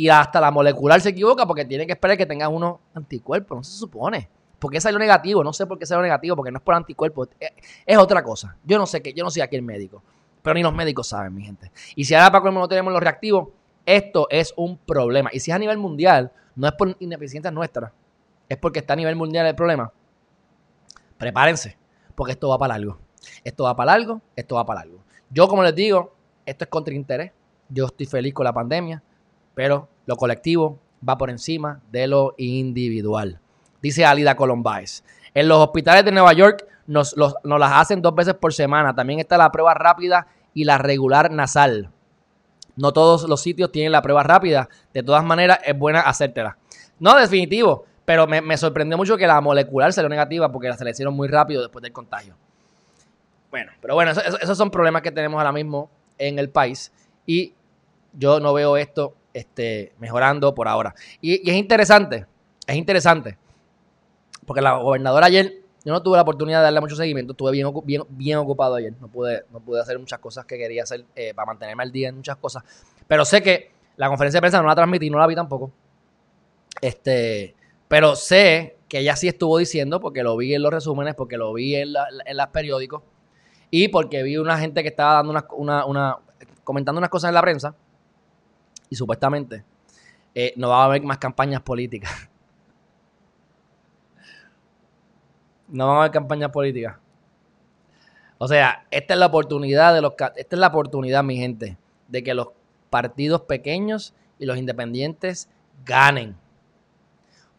[0.00, 3.62] y hasta la molecular se equivoca porque tiene que esperar que tengas unos anticuerpos, no
[3.62, 4.30] se supone.
[4.58, 5.44] ¿Por qué salió negativo?
[5.44, 7.28] No sé por qué salió negativo, porque no es por anticuerpos.
[7.84, 8.56] Es, otra cosa.
[8.64, 10.02] Yo no sé qué, yo no soy aquí el médico.
[10.40, 11.70] Pero ni los médicos saben, mi gente.
[11.96, 13.48] Y si ahora para colmo no tenemos los reactivos,
[13.86, 15.30] esto es un problema.
[15.32, 17.92] Y si es a nivel mundial, no es por ineficiencias nuestras,
[18.48, 19.92] es porque está a nivel mundial el problema.
[21.18, 21.76] Prepárense,
[22.14, 22.98] porque esto va para largo.
[23.44, 25.00] Esto va para largo, esto va para largo.
[25.30, 26.14] Yo, como les digo,
[26.46, 27.32] esto es contra interés.
[27.68, 29.02] Yo estoy feliz con la pandemia
[29.60, 33.40] pero lo colectivo va por encima de lo individual.
[33.82, 35.04] Dice Alida Colombáez.
[35.34, 38.94] En los hospitales de Nueva York nos, las hacen dos veces por semana.
[38.94, 41.90] También está la prueba rápida y la regular nasal.
[42.80, 44.68] No todos los sitios tienen la prueba rápida.
[44.94, 46.56] De todas maneras, es buena hacértela.
[46.98, 47.84] No, definitivo.
[48.04, 51.28] Pero me, sorprendió mucho que la molecular salió negativa porque la se le hicieron muy
[51.28, 52.34] rápido después del contagio.
[53.50, 56.90] Bueno, pero bueno, esos son problemas que tenemos ahora mismo en el país.
[57.26, 57.52] Y
[58.12, 60.94] yo no veo esto este, mejorando por ahora.
[61.20, 62.26] Y, es interesante,
[62.66, 63.38] es interesante,
[64.46, 67.68] porque la gobernadora ayer, yo no tuve la oportunidad de darle mucho seguimiento, estuve bien,
[67.84, 71.32] bien, bien ocupado ayer, no pude, no pude hacer muchas cosas que quería hacer eh,
[71.34, 72.64] para mantenerme al día en muchas cosas,
[73.06, 75.70] pero sé que la conferencia de prensa no la transmití, no la vi tampoco,
[76.80, 77.54] este,
[77.88, 81.52] pero sé que ella sí estuvo diciendo, porque lo vi en los resúmenes, porque lo
[81.52, 81.94] vi en,
[82.26, 83.02] en los periódicos,
[83.70, 86.16] y porque vi una gente que estaba dando una, una,
[86.64, 87.74] comentando unas cosas en la prensa,
[88.88, 89.64] y supuestamente
[90.34, 92.29] eh, no va a haber más campañas políticas.
[95.70, 96.96] No van a haber campañas políticas.
[98.38, 101.76] O sea, esta es la oportunidad de los esta es la oportunidad, mi gente,
[102.08, 102.48] de que los
[102.88, 105.48] partidos pequeños y los independientes
[105.84, 106.36] ganen.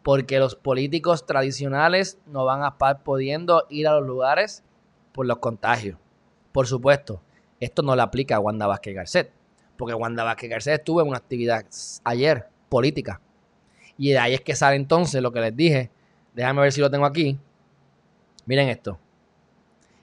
[0.02, 4.64] Porque los políticos tradicionales no van a estar pudiendo ir a los lugares
[5.12, 5.96] por los contagios.
[6.50, 7.22] Por supuesto,
[7.60, 9.32] esto no le aplica a Wanda Vázquez Garcet
[9.82, 11.64] porque Wanda Vázquez Garcés estuvo en una actividad
[12.04, 13.20] ayer política.
[13.98, 15.90] Y de ahí es que sale entonces lo que les dije.
[16.34, 17.36] Déjame ver si lo tengo aquí.
[18.46, 18.98] Miren esto.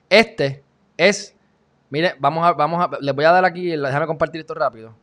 [0.08, 0.62] Este
[0.96, 1.36] es.
[1.90, 2.98] Miren, vamos a, vamos a.
[3.00, 3.66] Les voy a dar aquí.
[3.76, 4.94] Déjame compartir esto rápido.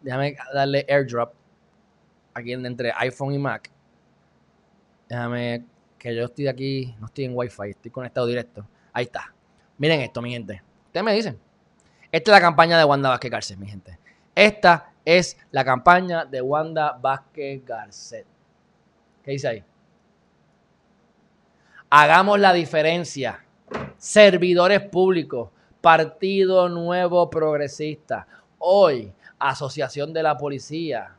[0.00, 1.32] Déjame darle airdrop.
[2.34, 3.70] Aquí entre iPhone y Mac.
[5.08, 5.64] Déjame.
[5.98, 6.94] Que yo estoy aquí.
[7.00, 7.70] No estoy en Wi-Fi.
[7.70, 8.66] Estoy conectado directo.
[8.92, 9.34] Ahí está.
[9.76, 10.62] Miren esto, mi gente.
[10.86, 11.38] Ustedes me dicen.
[12.10, 13.98] Esta es la campaña de Wanda Vázquez Garcés, mi gente.
[14.34, 18.26] Esta es la campaña de Wanda Vázquez Garcet.
[19.22, 19.64] ¿Qué dice ahí?
[21.90, 23.42] Hagamos la diferencia.
[23.96, 25.48] Servidores públicos,
[25.80, 28.26] Partido Nuevo Progresista.
[28.58, 31.14] Hoy, Asociación de la Policía.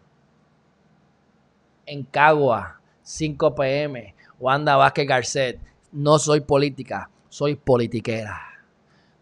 [1.87, 4.13] En Cagua, 5 pm.
[4.39, 5.59] Wanda Vázquez Garcet.
[5.91, 8.39] No soy política, soy politiquera.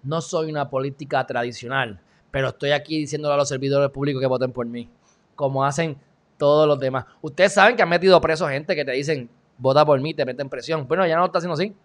[0.04, 4.52] No soy una política tradicional, pero estoy aquí diciéndole a los servidores públicos que voten
[4.52, 4.90] por mí,
[5.34, 5.98] como hacen
[6.38, 7.06] todos los demás.
[7.22, 10.50] Ustedes saben que han metido preso gente que te dicen, vota por mí, te meten
[10.50, 10.88] presión.
[10.88, 11.76] Bueno, ya no lo está haciendo así.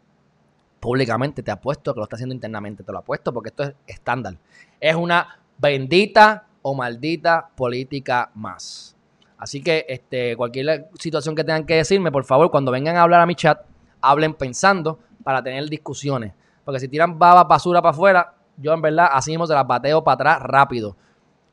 [0.80, 4.36] Públicamente te apuesto que lo está haciendo internamente, te lo apuesto porque esto es estándar.
[4.80, 8.96] Es una bendita o maldita política más.
[9.38, 13.20] Así que este, cualquier situación que tengan que decirme, por favor, cuando vengan a hablar
[13.20, 13.60] a mi chat,
[14.00, 16.32] hablen pensando para tener discusiones.
[16.64, 20.04] Porque si tiran baba, basura para afuera, yo en verdad así mismo se las bateo
[20.04, 20.96] para atrás rápido.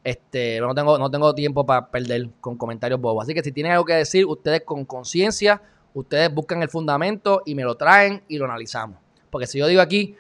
[0.04, 3.24] Este, no tengo, no tengo tiempo para perder con comentarios bobos.
[3.24, 5.62] Así que si tienen algo que decir, ustedes con conciencia,
[5.94, 8.98] ustedes buscan el fundamento y me lo traen y lo analizamos.
[9.30, 10.16] Porque si yo digo aquí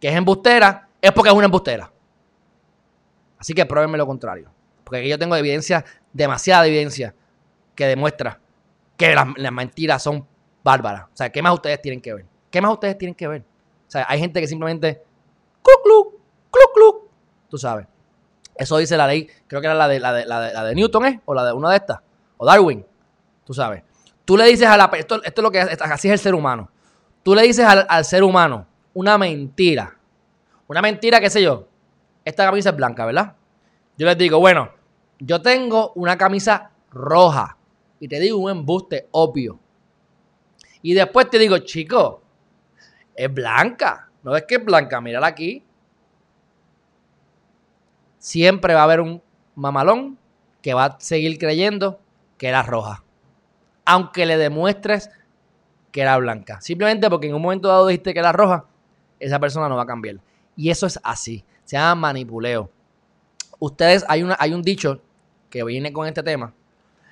[0.00, 1.90] que es embustera, es porque es una embustera.
[3.38, 4.50] Así que pruébenme lo contrario.
[4.84, 7.14] Porque aquí yo tengo evidencia, demasiada evidencia,
[7.74, 8.40] que demuestra
[8.96, 10.26] que las, mentiras son
[10.62, 11.04] bárbaras.
[11.04, 12.26] O sea, ¿qué más ustedes tienen que ver?
[12.50, 13.42] ¿Qué más ustedes tienen que ver?
[13.42, 15.02] O sea, hay gente que simplemente.
[15.62, 16.20] ¡Cluc, cluc!
[16.50, 17.10] ¡Cluc, cluc!
[17.48, 17.86] Tú sabes.
[18.54, 21.20] Eso dice la ley, creo que era la de, la de, la de, Newton, ¿eh?
[21.24, 21.98] O la de una de estas.
[22.36, 22.86] O Darwin.
[23.44, 23.82] Tú sabes.
[24.24, 24.90] Tú le dices a la.
[24.96, 25.60] Esto, esto es lo que.
[25.60, 26.70] Así es el ser humano.
[27.22, 29.96] Tú le dices al, ser humano una mentira.
[30.66, 31.68] Una mentira, qué sé yo.
[32.24, 33.34] Esta camisa es blanca, ¿verdad?
[33.96, 34.70] Yo les digo, bueno,
[35.18, 37.56] yo tengo una camisa roja.
[38.00, 39.58] Y te digo un embuste obvio.
[40.82, 42.22] Y después te digo, chico,
[43.14, 44.10] es blanca.
[44.22, 45.64] No es que es blanca, mírala aquí.
[48.18, 49.22] Siempre va a haber un
[49.54, 50.18] mamalón
[50.60, 52.00] que va a seguir creyendo
[52.38, 53.03] que era roja.
[53.84, 55.10] Aunque le demuestres
[55.92, 56.60] que era blanca.
[56.60, 58.64] Simplemente porque en un momento dado dijiste que era roja,
[59.20, 60.16] esa persona no va a cambiar.
[60.56, 61.44] Y eso es así.
[61.64, 62.70] Se llama manipuleo.
[63.58, 65.00] Ustedes, hay, hay un dicho
[65.48, 66.52] que viene con este tema,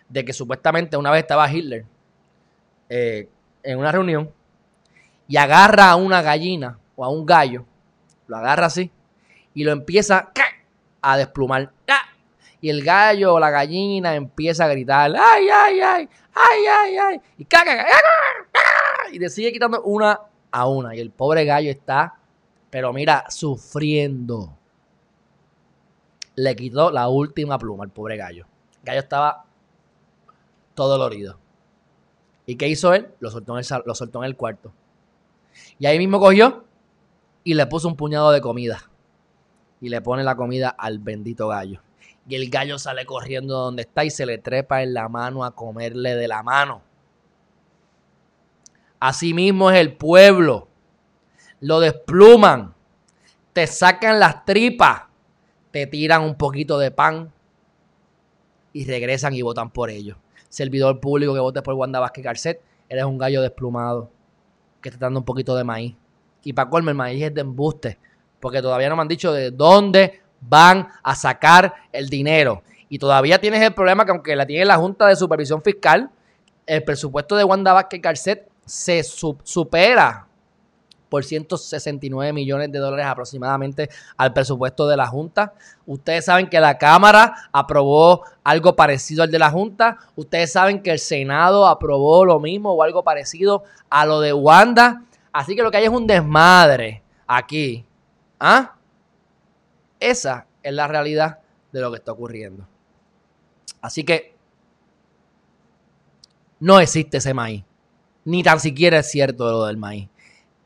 [0.08, 1.86] de que supuestamente una vez estaba Hitler
[2.88, 3.28] eh,
[3.62, 4.30] en una reunión
[5.28, 7.64] y agarra a una gallina o a un gallo,
[8.26, 8.90] lo agarra así
[9.54, 10.32] y lo empieza
[11.00, 11.70] a desplumar.
[12.62, 16.08] Y el gallo o la gallina empieza a gritar, ¡ay, ay, ay!
[16.32, 17.20] ¡ay, ay, ay!
[17.36, 17.84] Y caga,
[19.10, 20.20] y le sigue quitando una
[20.52, 20.94] a una.
[20.94, 22.14] Y el pobre gallo está,
[22.70, 24.56] pero mira, sufriendo.
[26.36, 28.46] Le quitó la última pluma al pobre gallo.
[28.78, 29.44] El gallo estaba
[30.74, 31.38] todo dolorido.
[32.46, 33.08] ¿Y qué hizo él?
[33.18, 34.72] Lo soltó en el, lo soltó en el cuarto.
[35.80, 36.64] Y ahí mismo cogió
[37.42, 38.88] y le puso un puñado de comida.
[39.80, 41.82] Y le pone la comida al bendito gallo.
[42.28, 45.54] Y el gallo sale corriendo donde está y se le trepa en la mano a
[45.54, 46.82] comerle de la mano.
[49.00, 50.68] Así mismo es el pueblo.
[51.60, 52.74] Lo despluman.
[53.52, 55.02] Te sacan las tripas.
[55.72, 57.32] Te tiran un poquito de pan.
[58.72, 60.16] Y regresan y votan por ellos.
[60.48, 62.62] Servidor público que vote por Wanda Vázquez Garcet.
[62.88, 64.10] Eres un gallo desplumado
[64.80, 65.96] que está dando un poquito de maíz.
[66.44, 67.98] Y para colme, el maíz es de embuste,
[68.40, 72.62] porque todavía no me han dicho de dónde van a sacar el dinero.
[72.88, 76.10] Y todavía tienes el problema que aunque la tiene la Junta de Supervisión Fiscal,
[76.66, 80.26] el presupuesto de Wanda Vázquez Garcet se supera
[81.08, 85.52] por 169 millones de dólares aproximadamente al presupuesto de la Junta.
[85.84, 89.98] Ustedes saben que la Cámara aprobó algo parecido al de la Junta.
[90.16, 95.02] Ustedes saben que el Senado aprobó lo mismo o algo parecido a lo de Wanda.
[95.34, 97.84] Así que lo que hay es un desmadre aquí.
[98.40, 98.72] ¿Ah?
[100.02, 101.38] Esa es la realidad
[101.70, 102.66] de lo que está ocurriendo.
[103.80, 104.34] Así que
[106.58, 107.62] no existe ese maíz.
[108.24, 110.08] Ni tan siquiera es cierto lo del maíz.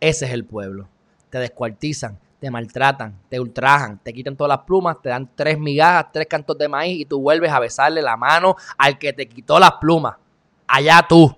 [0.00, 0.88] Ese es el pueblo.
[1.28, 6.06] Te descuartizan, te maltratan, te ultrajan, te quitan todas las plumas, te dan tres migajas,
[6.12, 9.58] tres cantos de maíz y tú vuelves a besarle la mano al que te quitó
[9.58, 10.16] las plumas.
[10.66, 11.36] Allá tú,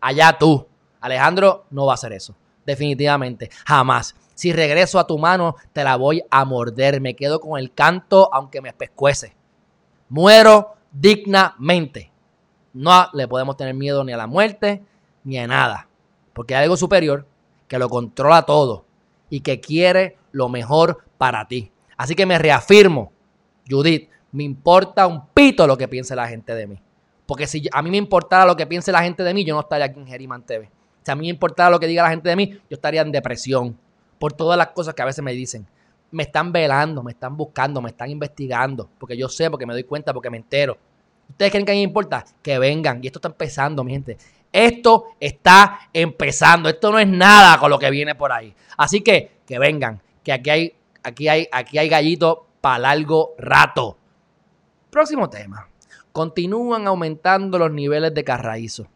[0.00, 0.66] allá tú.
[1.00, 2.34] Alejandro no va a hacer eso.
[2.66, 4.16] Definitivamente, jamás.
[4.38, 7.00] Si regreso a tu mano, te la voy a morder.
[7.00, 9.34] Me quedo con el canto aunque me pescuece.
[10.10, 12.12] Muero dignamente.
[12.72, 14.84] No le podemos tener miedo ni a la muerte
[15.24, 15.88] ni a nada.
[16.34, 17.26] Porque hay algo superior
[17.66, 18.84] que lo controla todo
[19.28, 21.72] y que quiere lo mejor para ti.
[21.96, 23.10] Así que me reafirmo,
[23.68, 26.80] Judith, me importa un pito lo que piense la gente de mí.
[27.26, 29.62] Porque si a mí me importara lo que piense la gente de mí, yo no
[29.62, 30.70] estaría aquí en Geriman TV.
[31.02, 33.10] Si a mí me importara lo que diga la gente de mí, yo estaría en
[33.10, 33.76] depresión
[34.18, 35.66] por todas las cosas que a veces me dicen.
[36.10, 39.84] Me están velando, me están buscando, me están investigando, porque yo sé, porque me doy
[39.84, 40.78] cuenta, porque me entero.
[41.28, 42.24] ¿Ustedes creen que a mí me importa?
[42.42, 43.00] Que vengan.
[43.02, 44.16] Y esto está empezando, mi gente.
[44.50, 46.68] Esto está empezando.
[46.68, 48.54] Esto no es nada con lo que viene por ahí.
[48.76, 53.96] Así que que vengan, que aquí hay, aquí hay, aquí hay gallito para largo rato.
[54.90, 55.68] Próximo tema.
[56.12, 58.88] Continúan aumentando los niveles de carraízo.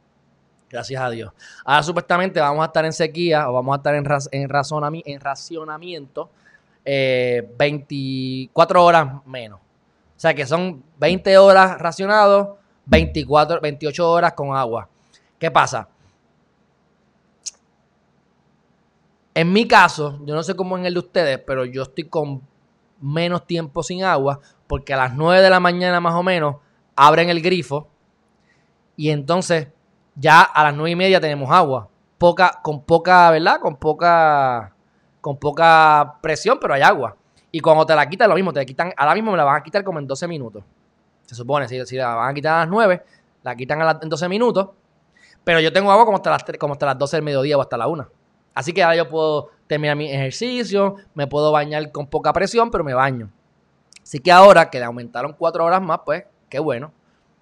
[0.73, 1.31] Gracias a Dios.
[1.67, 6.31] Ahora supuestamente vamos a estar en sequía o vamos a estar en, en, en racionamiento
[6.83, 9.61] 24 eh, horas menos.
[9.61, 12.57] O sea que son 20 horas racionados,
[12.87, 14.89] 24, 28 horas con agua.
[15.39, 15.89] ¿Qué pasa?
[19.35, 22.41] En mi caso, yo no sé cómo en el de ustedes, pero yo estoy con
[22.99, 26.57] menos tiempo sin agua porque a las 9 de la mañana más o menos
[26.97, 27.89] abren el grifo
[28.97, 29.69] y entonces
[30.14, 31.88] ya a las 9 y media tenemos agua.
[32.18, 33.59] Poca, con poca, ¿verdad?
[33.61, 34.75] Con poca,
[35.20, 37.16] con poca presión, pero hay agua.
[37.51, 39.57] Y cuando te la quitan, lo mismo, te la quitan, ahora mismo me la van
[39.57, 40.64] a quitar como en 12 minutos.
[41.27, 43.03] Se supone, si, si la van a quitar a las 9,
[43.42, 44.68] la quitan a en 12 minutos.
[45.44, 47.77] Pero yo tengo agua como hasta, las, como hasta las 12 del mediodía o hasta
[47.77, 48.09] la 1.
[48.55, 52.85] Así que ahora yo puedo terminar mi ejercicio, me puedo bañar con poca presión, pero
[52.85, 53.31] me baño.
[54.03, 56.92] Así que ahora que le aumentaron 4 horas más, pues qué bueno.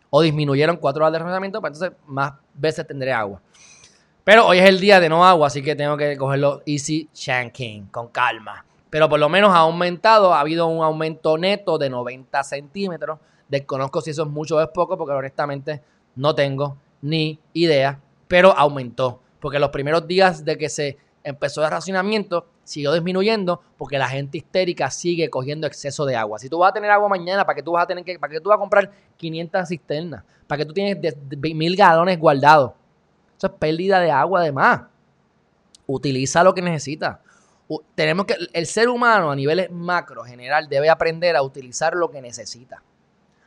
[0.08, 3.40] O disminuyeron 4 horas de razonamiento, pues entonces más veces tendré agua.
[4.24, 7.86] Pero hoy es el día de no agua, así que tengo que cogerlo easy shanking,
[7.86, 8.64] con calma.
[8.90, 13.18] Pero por lo menos ha aumentado, ha habido un aumento neto de 90 centímetros.
[13.48, 15.80] Desconozco si eso es mucho o es poco, porque honestamente
[16.16, 19.20] no tengo ni idea, pero aumentó.
[19.40, 24.38] Porque los primeros días de que se empezó el racionamiento, siguió disminuyendo porque la gente
[24.38, 26.38] histérica sigue cogiendo exceso de agua.
[26.38, 28.32] Si tú vas a tener agua mañana, ¿para qué tú vas a tener que, para
[28.32, 30.22] qué tú vas a comprar 500 cisternas?
[30.46, 32.72] ¿Para qué tú tienes mil galones guardados?
[33.36, 34.82] Eso es pérdida de agua además.
[35.84, 37.18] Utiliza lo que necesitas.
[37.96, 42.22] Tenemos que, el ser humano a niveles macro general debe aprender a utilizar lo que
[42.22, 42.84] necesita.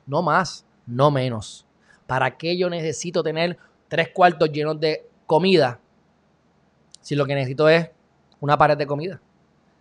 [0.05, 1.65] No más, no menos.
[2.07, 3.57] ¿Para qué yo necesito tener
[3.88, 5.79] tres cuartos llenos de comida
[6.99, 7.89] si lo que necesito es
[8.43, 9.21] una pared de comida?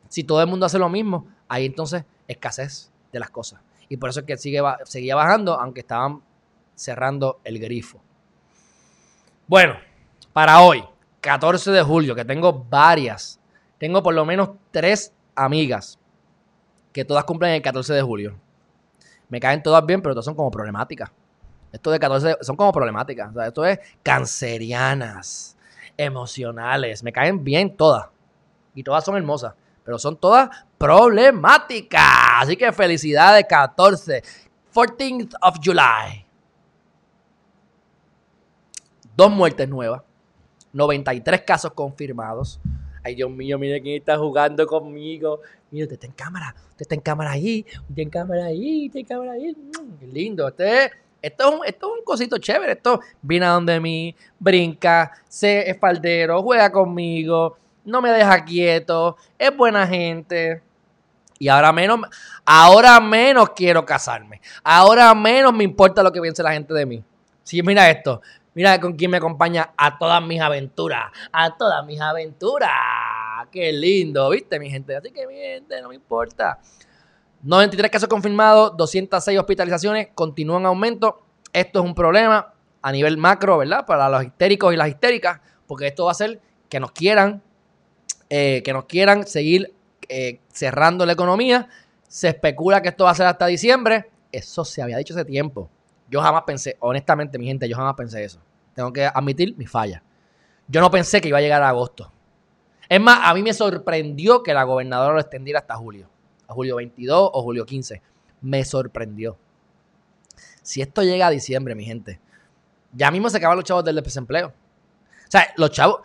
[0.09, 3.61] Si todo el mundo hace lo mismo, hay entonces escasez de las cosas.
[3.88, 6.22] Y por eso es que sigue, seguía bajando, aunque estaban
[6.77, 8.01] cerrando el grifo.
[9.48, 9.75] Bueno,
[10.33, 10.85] para hoy,
[11.20, 13.40] 14 de julio, que tengo varias,
[13.79, 15.98] tengo por lo menos tres amigas
[16.92, 18.38] que todas cumplen el 14 de julio.
[19.29, 21.11] Me caen todas bien, pero todas son como problemáticas.
[21.72, 23.31] Esto de 14 son como problemáticas.
[23.31, 25.57] O sea, esto es cancerianas,
[25.96, 27.03] emocionales.
[27.03, 28.07] Me caen bien todas.
[28.74, 29.54] Y todas son hermosas.
[29.85, 32.42] Pero son todas problemáticas.
[32.42, 34.22] Así que felicidades 14.
[34.72, 36.24] 14th of July.
[39.16, 40.02] Dos muertes nuevas.
[40.72, 42.61] 93 casos confirmados.
[43.04, 45.40] Ay, Dios mío, mire quién está jugando conmigo.
[45.70, 46.54] Mira, usted está en cámara.
[46.70, 47.66] Usted está en cámara ahí.
[47.88, 48.87] Usted en cámara ahí.
[48.87, 49.54] Usted en cámara ahí.
[49.54, 50.46] Mm, lindo.
[50.46, 52.72] Usted esto es, un, esto es un cosito chévere.
[52.72, 59.16] Esto viene a donde mí, brinca, se es faldero, juega conmigo, no me deja quieto,
[59.38, 60.62] es buena gente.
[61.38, 62.01] Y ahora menos,
[62.45, 64.40] ahora menos quiero casarme.
[64.62, 67.03] Ahora menos me importa lo que piense la gente de mí.
[67.42, 68.23] Sí, mira esto.
[68.55, 71.11] Mira con quién me acompaña a todas mis aventuras.
[71.33, 72.71] A todas mis aventuras.
[73.51, 74.95] Qué lindo, ¿viste, mi gente?
[74.95, 76.59] Así que, mi gente, no me importa.
[77.42, 81.23] 93 casos confirmados, 206 hospitalizaciones, continúan en aumento.
[81.53, 83.85] Esto es un problema a nivel macro, ¿verdad?
[83.85, 87.42] Para los histéricos y las histéricas, porque esto va a hacer que nos quieran,
[88.35, 89.75] eh, que nos quieran seguir
[90.09, 91.68] eh, cerrando la economía.
[92.09, 94.11] Se especula que esto va a ser hasta diciembre.
[94.31, 95.68] Eso se había dicho hace tiempo.
[96.09, 98.40] Yo jamás pensé, honestamente, mi gente, yo jamás pensé eso.
[98.75, 100.03] Tengo que admitir mi falla.
[100.66, 102.11] Yo no pensé que iba a llegar a agosto.
[102.88, 106.09] Es más, a mí me sorprendió que la gobernadora lo extendiera hasta julio
[106.53, 108.03] julio 22 o julio 15.
[108.42, 109.37] Me sorprendió.
[110.62, 112.21] Si esto llega a diciembre, mi gente,
[112.92, 114.49] ya mismo se acaban los chavos del desempleo.
[114.49, 116.01] O sea, los chavos,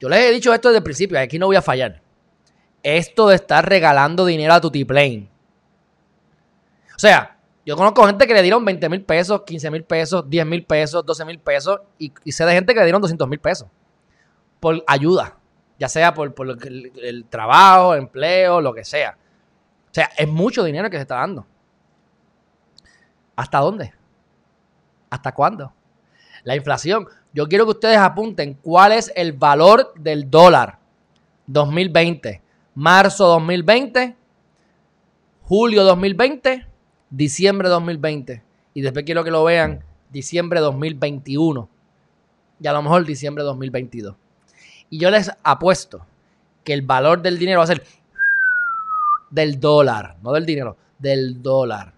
[0.00, 2.02] yo les he dicho esto desde el principio, aquí no voy a fallar.
[2.82, 5.28] Esto de estar regalando dinero a tu plane
[6.94, 10.46] O sea, yo conozco gente que le dieron 20 mil pesos, 15 mil pesos, 10
[10.46, 13.68] mil pesos, 12 mil pesos y, sé de gente que le dieron 200 mil pesos
[14.60, 15.36] por ayuda,
[15.78, 16.34] ya sea por,
[16.64, 19.18] el, trabajo, empleo, lo que sea.
[19.90, 21.46] O sea, es mucho dinero que se está dando.
[23.36, 23.92] ¿Hasta dónde?
[25.10, 25.72] ¿Hasta cuándo?
[26.44, 27.06] La inflación.
[27.32, 30.78] Yo quiero que ustedes apunten cuál es el valor del dólar
[31.46, 32.42] 2020,
[32.74, 34.16] marzo 2020,
[35.42, 36.66] julio 2020,
[37.10, 38.42] diciembre 2020.
[38.74, 41.68] Y después quiero que lo vean diciembre 2021
[42.60, 44.16] y a lo mejor diciembre 2022.
[44.90, 46.06] Y yo les apuesto
[46.64, 47.82] que el valor del dinero va a ser
[49.30, 51.92] del dólar, no del dinero, del dólar.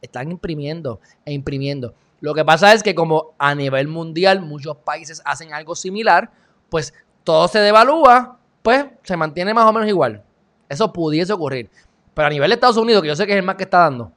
[0.00, 1.94] Están imprimiendo e imprimiendo.
[2.20, 6.30] Lo que pasa es que como a nivel mundial muchos países hacen algo similar,
[6.68, 6.92] pues
[7.24, 10.24] todo se devalúa, pues se mantiene más o menos igual.
[10.68, 11.70] Eso pudiese ocurrir.
[12.14, 13.78] Pero a nivel de Estados Unidos, que yo sé que es el más que está
[13.78, 14.12] dando,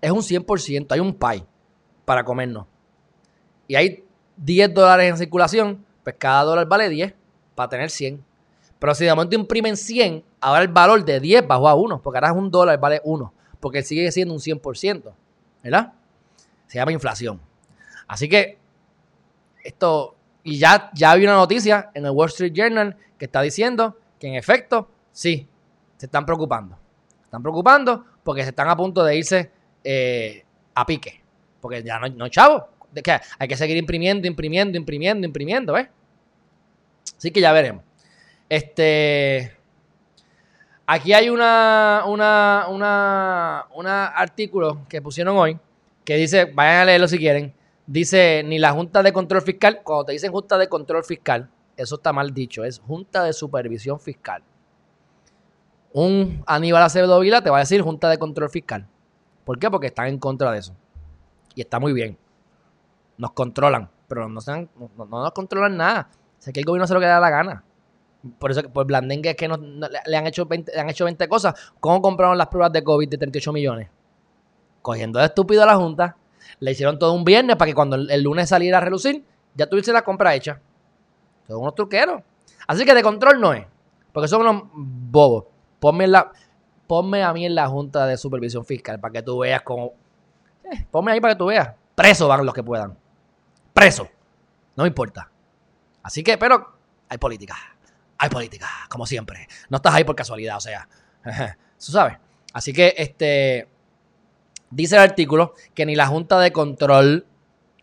[0.00, 1.44] es un 100%, hay un pay
[2.04, 2.66] para comernos.
[3.66, 4.04] Y hay
[4.36, 7.14] 10 dólares en circulación, pues cada dólar vale 10
[7.54, 8.22] para tener 100.
[8.78, 12.18] Pero si de momento imprimen 100, ahora el valor de 10 bajó a 1, porque
[12.18, 15.12] ahora es un dólar, vale 1, porque sigue siendo un 100%,
[15.64, 15.92] ¿verdad?
[16.66, 17.40] Se llama inflación.
[18.06, 18.58] Así que
[19.64, 23.98] esto, y ya, ya había una noticia en el Wall Street Journal que está diciendo
[24.20, 25.48] que en efecto, sí,
[25.96, 26.78] se están preocupando.
[27.18, 29.50] Se están preocupando porque se están a punto de irse
[29.82, 30.44] eh,
[30.74, 31.22] a pique.
[31.60, 32.68] Porque ya no, no chavo.
[32.92, 33.02] De
[33.38, 35.88] hay que seguir imprimiendo, imprimiendo, imprimiendo, imprimiendo, ¿ves?
[37.16, 37.82] Así que ya veremos.
[38.48, 39.56] Este.
[40.86, 42.66] Aquí hay una, una,
[43.74, 45.58] una, artículo que pusieron hoy
[46.04, 47.54] que dice, vayan a leerlo si quieren.
[47.86, 51.96] Dice, ni la Junta de Control Fiscal, cuando te dicen Junta de Control Fiscal, eso
[51.96, 54.42] está mal dicho, es Junta de Supervisión Fiscal.
[55.92, 58.86] Un Aníbal Acevedo Vila te va a decir Junta de Control Fiscal.
[59.44, 59.70] ¿Por qué?
[59.70, 60.74] Porque están en contra de eso.
[61.54, 62.18] Y está muy bien.
[63.16, 66.10] Nos controlan, pero no, no, nos controlan nada.
[66.38, 67.64] Sé que el gobierno se lo que da la gana.
[68.38, 71.54] Por eso, por Blandengue es que le, han hecho 20, le han hecho 20 cosas.
[71.80, 73.88] ¿Cómo compraron las pruebas de COVID de 38 millones?
[74.80, 76.16] Cogiendo de estúpido a la Junta.
[76.60, 79.92] Le hicieron todo un viernes para que cuando el, lunes saliera a relucir, ya tuviese
[79.92, 80.60] la compra hecha.
[81.46, 82.22] Son unos truqueros.
[82.66, 83.66] Así que de control no es.
[84.12, 85.44] Porque son unos bobos.
[85.78, 89.92] Ponme a mí en la Junta de Supervisión Fiscal para que tú veas cómo.
[90.64, 91.70] Eh, ponme ahí para que tú veas.
[91.94, 92.96] Presos van los que puedan.
[93.72, 94.08] Presos.
[94.76, 95.30] No me importa.
[96.02, 96.72] Así que, pero
[97.08, 97.73] hay política.
[98.18, 99.48] Hay política, como siempre.
[99.68, 100.88] No estás ahí por casualidad, o sea.
[101.78, 102.18] Eso sabes.
[102.52, 103.68] Así que, este.
[104.70, 107.26] Dice el artículo que ni la Junta de Control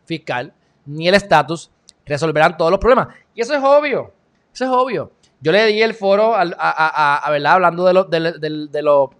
[0.05, 0.53] Fiscal
[0.85, 1.71] ni el estatus
[2.05, 3.09] resolverán todos los problemas.
[3.33, 4.13] Y eso es obvio.
[4.53, 5.11] Eso es obvio.
[5.39, 7.53] Yo le di el foro a, a, a, ¿verdad?
[7.53, 9.11] Hablando de lo, de, de, de lo,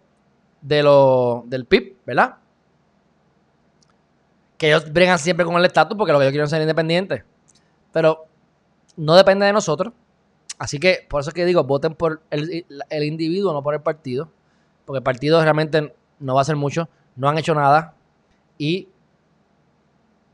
[0.62, 2.36] de lo, del PIB, ¿verdad?
[4.58, 7.24] Que ellos bregan siempre con el estatus porque lo que yo quiero es ser independiente.
[7.92, 8.28] Pero
[8.98, 9.94] no depende de nosotros.
[10.62, 13.82] Así que por eso es que digo, voten por el, el individuo, no por el
[13.82, 14.30] partido.
[14.86, 16.88] Porque el partido realmente no va a hacer mucho.
[17.16, 17.96] No han hecho nada.
[18.60, 18.88] Y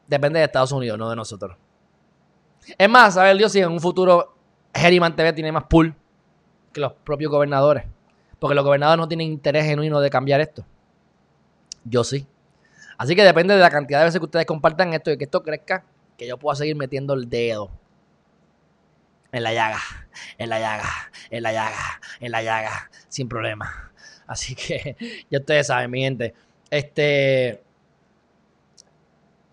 [0.06, 1.56] depende de Estados Unidos, no de nosotros.
[2.78, 4.36] Es más, a ver Dios si en un futuro
[4.74, 5.96] Geriman TV tiene más pool
[6.74, 7.86] que los propios gobernadores.
[8.38, 10.66] Porque los gobernadores no tienen interés genuino de cambiar esto.
[11.86, 12.28] Yo sí.
[12.98, 15.42] Así que depende de la cantidad de veces que ustedes compartan esto y que esto
[15.42, 15.86] crezca,
[16.18, 17.72] que yo pueda seguir metiendo el dedo
[19.32, 19.80] en la llaga,
[20.38, 20.90] en la llaga,
[21.30, 23.92] en la llaga, en la llaga, sin problema.
[24.26, 24.96] Así que
[25.30, 26.34] ya ustedes saben, mi gente,
[26.70, 27.64] este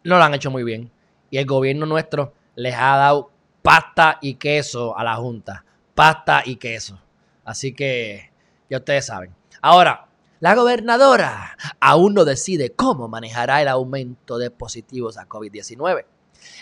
[0.04, 0.90] no lo han hecho muy bien.
[1.30, 3.30] Y el gobierno nuestro les ha dado
[3.62, 5.64] pasta y queso a la Junta.
[5.94, 7.00] Pasta y queso.
[7.44, 8.30] Así que
[8.70, 9.34] ya ustedes saben.
[9.60, 10.06] Ahora,
[10.40, 16.04] la gobernadora aún no decide cómo manejará el aumento de positivos a COVID-19.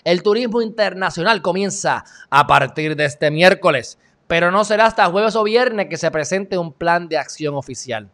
[0.04, 5.44] El turismo internacional comienza a partir de este miércoles, pero no será hasta jueves o
[5.44, 8.10] viernes que se presente un plan de acción oficial.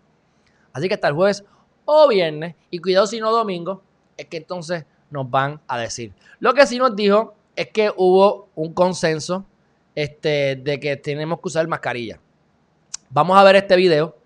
[0.72, 1.45] Así que hasta el jueves
[1.85, 3.83] o viernes, y cuidado si no domingo,
[4.16, 6.12] es que entonces nos van a decir.
[6.39, 9.47] Lo que sí nos dijo es que hubo un consenso
[9.95, 12.20] este, de que tenemos que usar mascarilla.
[13.11, 14.16] Vamos a ver este video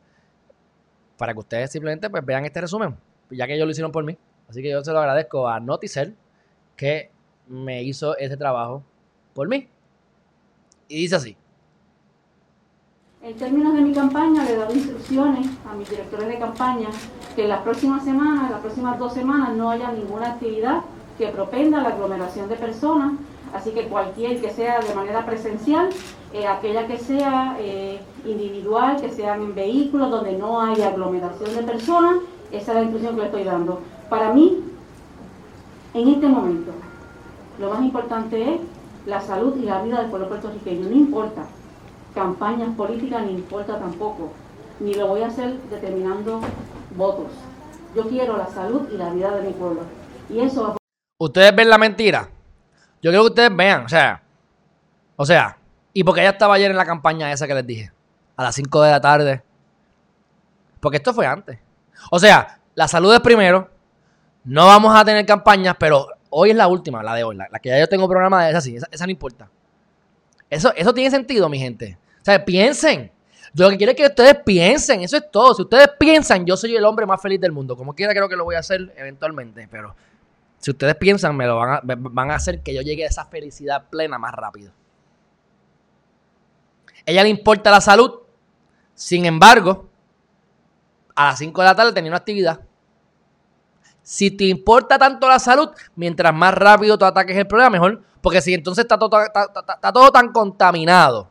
[1.16, 2.96] para que ustedes simplemente pues, vean este resumen,
[3.30, 4.18] ya que ellos lo hicieron por mí.
[4.48, 6.16] Así que yo se lo agradezco a Noticel
[6.76, 7.11] que
[7.48, 8.82] me hizo ese trabajo
[9.34, 9.68] por mí.
[10.88, 11.36] Y dice así.
[13.22, 16.88] En términos de mi campaña, le he dado instrucciones a mis directores de campaña
[17.36, 20.80] que en las próximas semanas, en las próximas dos semanas, no haya ninguna actividad
[21.16, 23.12] que propenda la aglomeración de personas,
[23.54, 25.88] así que cualquier que sea de manera presencial,
[26.32, 31.62] eh, aquella que sea eh, individual, que sean en vehículos donde no haya aglomeración de
[31.62, 32.16] personas,
[32.50, 33.80] esa es la instrucción que le estoy dando.
[34.10, 34.64] Para mí,
[35.94, 36.72] en este momento,
[37.58, 38.60] lo más importante es
[39.06, 41.44] la salud y la vida del pueblo puertorriqueño, no importa
[42.14, 44.32] campañas políticas, ni importa tampoco,
[44.80, 46.40] ni lo voy a hacer determinando
[46.96, 47.32] votos.
[47.94, 49.82] Yo quiero la salud y la vida de mi pueblo.
[50.28, 50.76] Y eso va
[51.18, 52.28] Ustedes ven la mentira.
[53.00, 54.22] Yo quiero que ustedes vean, o sea,
[55.16, 55.56] o sea,
[55.92, 57.92] y porque ella estaba ayer en la campaña esa que les dije,
[58.36, 59.42] a las 5 de la tarde.
[60.80, 61.58] Porque esto fue antes.
[62.10, 63.70] O sea, la salud es primero.
[64.44, 67.36] No vamos a tener campañas, pero hoy es la última, la de hoy.
[67.36, 69.48] La, que ya yo tengo programada es así, esa, esa, no importa.
[70.50, 71.98] Eso, eso tiene sentido, mi gente.
[72.20, 73.10] O sea, piensen.
[73.54, 75.54] Yo lo que quiero es que ustedes piensen, eso es todo.
[75.54, 77.76] Si ustedes piensan, yo soy el hombre más feliz del mundo.
[77.76, 79.94] Como quiera creo que lo voy a hacer eventualmente, pero
[80.58, 83.26] si ustedes piensan, me lo van a, van a hacer que yo llegue a esa
[83.26, 84.72] felicidad plena más rápido.
[87.04, 88.20] Ella le importa la salud,
[88.94, 89.88] sin embargo,
[91.14, 92.60] a las 5 de la tarde tenía una actividad.
[94.02, 98.02] Si te importa tanto la salud, mientras más rápido tú ataques el problema, mejor.
[98.20, 101.28] Porque si entonces está todo, está, todo tan contaminado.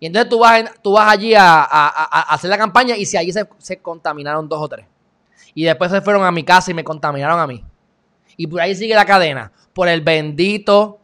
[0.00, 3.48] Y entonces tú vas, tú vas allí a, hacer la campaña y si allí se,
[3.58, 4.86] se contaminaron dos o tres.
[5.54, 7.64] Y después se fueron a mi casa y me contaminaron a mí.
[8.36, 9.52] Y por ahí sigue la cadena.
[9.72, 10.98] Por el bendito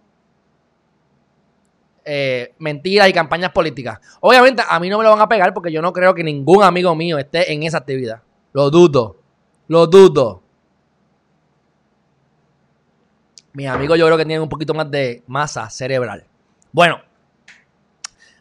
[2.10, 4.00] eh, mentiras y campañas políticas.
[4.20, 6.62] Obviamente a mí no me lo van a pegar porque yo no creo que ningún
[6.62, 8.22] amigo mío esté en esa actividad.
[8.54, 9.18] Lo dudo.
[9.66, 10.42] Lo dudo.
[13.52, 16.24] Mis amigos yo creo que tienen un poquito más de masa cerebral.
[16.72, 17.00] Bueno,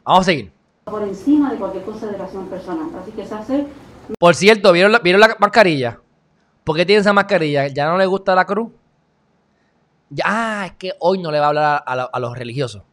[0.04, 0.52] vamos a seguir.
[0.84, 2.90] Por encima de cualquier consideración personal.
[3.02, 3.68] Así que se hace...
[4.20, 6.00] Por cierto, ¿vieron la, ¿vieron la mascarilla?
[6.64, 7.68] ¿Por qué tiene esa mascarilla?
[7.68, 8.70] ¿Ya no le gusta la cruz?
[10.10, 12.84] Ya, ah, es que hoy no le va a hablar a, los religiosos.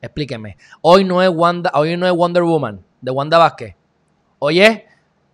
[0.00, 0.56] Explíquenme.
[0.82, 3.76] Hoy no es Wanda, hoy no es Wonder Woman de Wanda Vázquez.
[4.38, 4.82] Hoy es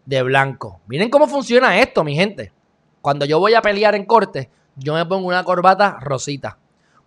[0.05, 0.81] de blanco.
[0.87, 2.53] Miren cómo funciona esto, mi gente.
[3.01, 6.59] Cuando yo voy a pelear en corte, yo me pongo una corbata rosita.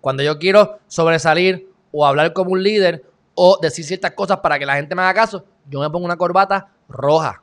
[0.02, 3.04] Cuando yo quiero sobresalir o hablar como un líder
[3.34, 6.18] o decir ciertas cosas para que la gente me haga caso, yo me pongo una
[6.18, 7.42] corbata roja.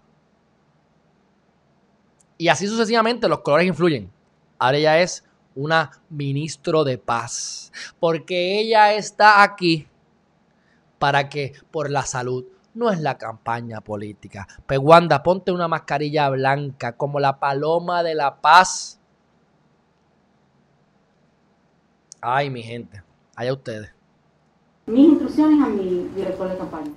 [2.38, 4.10] Y así sucesivamente los colores influyen.
[4.58, 7.72] Ahora ella es una ministro de paz.
[8.00, 9.88] Porque ella está aquí
[10.98, 12.44] para que por la salud
[12.74, 14.46] no es la campaña política.
[14.66, 19.00] Pero Wanda, ponte una mascarilla blanca como la paloma de la paz.
[22.24, 23.02] Ay, mi gente,
[23.34, 23.92] allá ustedes.
[24.86, 26.92] Mis instrucciones a mi director de campaña.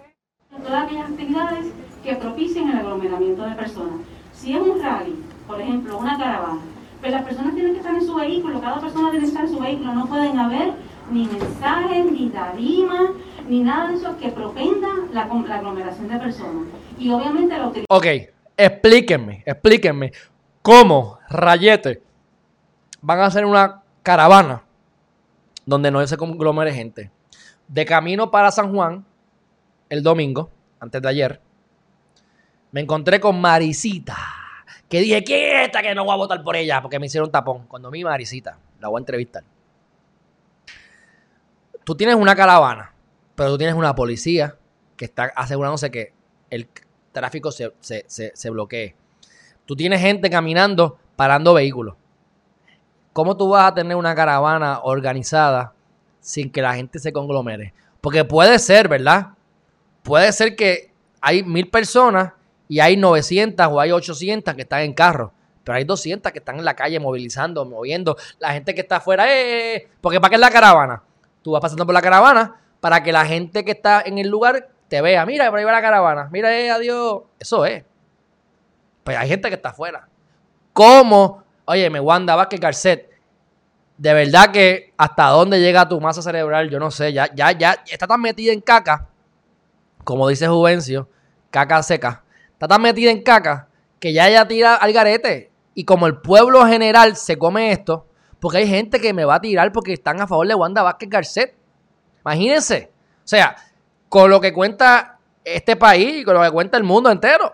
[0.63, 1.65] Todas aquellas actividades
[2.03, 4.01] que propicien el aglomeramiento de personas.
[4.33, 5.15] Si es un rally,
[5.47, 6.61] por ejemplo, una caravana,
[6.99, 9.59] pues las personas tienen que estar en su vehículo, cada persona debe estar en su
[9.59, 10.73] vehículo, no pueden haber
[11.09, 13.13] ni mensajes, ni tarima,
[13.49, 16.67] ni nada de eso que propenda la, aglomeración de personas.
[16.99, 17.87] Y obviamente la utilización...
[17.89, 18.05] Ok,
[18.55, 20.11] explíquenme, explíquenme
[20.61, 22.03] cómo Rayete
[23.01, 24.64] van a hacer una caravana
[25.65, 27.11] donde no se conglomere gente.
[27.67, 29.05] De camino para San Juan,
[29.89, 30.49] el domingo,
[30.79, 31.41] antes de ayer,
[32.71, 34.17] me encontré con Marisita
[34.89, 37.65] que dije, quieta que no voy a votar por ella porque me hicieron tapón.
[37.67, 39.43] Cuando mi Marisita, la voy a entrevistar.
[41.83, 42.93] Tú tienes una caravana,
[43.35, 44.57] pero tú tienes una policía
[44.95, 46.13] que está asegurándose que
[46.49, 46.69] el
[47.11, 48.95] tráfico se, se bloquee.
[49.65, 51.95] Tú tienes gente caminando, parando vehículos.
[53.15, 55.71] ¿Cómo tú vas a tener una caravana organizada
[56.19, 57.73] sin que la gente se conglomere?
[58.01, 59.27] Porque puede ser, ¿verdad?
[60.03, 60.91] Puede ser que
[61.21, 62.33] hay mil personas
[62.67, 65.31] y hay 900 o hay 800 que están en carro.
[65.63, 68.17] Pero hay 200 que están en la calle movilizando, moviendo.
[68.37, 71.01] La gente que está afuera, eh, eh, eh, porque ¿para qué es la caravana?
[71.41, 74.67] Tú vas pasando por la caravana para que la gente que está en el lugar
[74.89, 75.25] te vea.
[75.25, 76.27] Mira, por ahí va la caravana.
[76.33, 77.21] Mira, eh, adiós.
[77.39, 77.85] Eso es.
[79.05, 80.05] Pues hay gente que está afuera.
[80.73, 81.44] ¿Cómo?
[81.65, 83.09] Oye, me Wanda Vázquez Garcet.
[83.97, 87.13] De verdad que hasta dónde llega tu masa cerebral, yo no sé.
[87.13, 89.07] Ya, ya, ya está tan metida en caca,
[90.03, 91.09] como dice Juvencio,
[91.49, 93.67] caca seca está tan metida en caca
[93.99, 95.51] que ya ella tira al garete.
[95.73, 98.07] Y como el pueblo general se come esto,
[98.39, 101.09] porque hay gente que me va a tirar porque están a favor de Wanda Vázquez
[101.09, 101.55] Garcet.
[102.21, 102.91] Imagínense.
[103.17, 103.55] O sea,
[104.07, 107.53] con lo que cuenta este país y con lo que cuenta el mundo entero.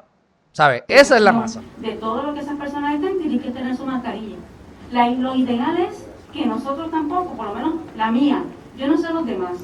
[0.51, 0.83] ¿Sabes?
[0.87, 1.61] Esa es la masa.
[1.77, 4.37] De todo lo que esas personas estén, tienen que tener su mascarilla.
[4.91, 8.43] lo ideal es que nosotros tampoco, por lo menos la mía,
[8.77, 9.57] yo no sé los demás,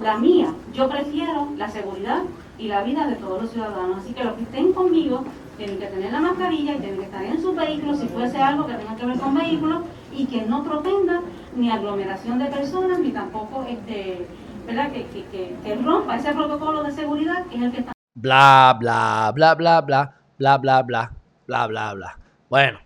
[0.00, 2.22] la mía, yo prefiero la seguridad
[2.58, 3.98] y la vida de todos los ciudadanos.
[3.98, 5.24] Así que los que estén conmigo
[5.56, 8.66] tienen que tener la mascarilla y tienen que estar en su vehículo si fuese algo
[8.66, 9.82] que tenga que ver con vehículos
[10.12, 11.20] y que no propenda
[11.56, 14.26] ni aglomeración de personas ni tampoco este,
[14.66, 14.90] ¿verdad?
[14.92, 17.92] Que, que, que, rompa ese protocolo de seguridad que es el que está.
[18.14, 21.12] Bla, bla, bla, bla, bla, bla, bla, bla,
[21.46, 22.18] bla, bla, bla.
[22.48, 22.80] Bueno,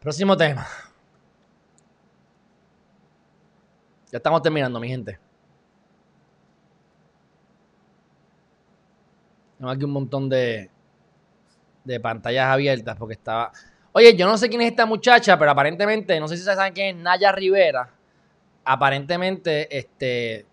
[0.00, 0.66] próximo tema.
[4.10, 5.18] Ya estamos terminando, mi gente.
[9.58, 10.70] Tengo aquí un montón de,
[11.84, 13.52] de pantallas abiertas porque estaba...
[13.92, 16.96] Oye, yo no sé quién es esta muchacha, pero aparentemente, no sé si saben quién
[16.96, 17.90] es Naya Rivera.
[18.64, 20.46] Aparentemente, este...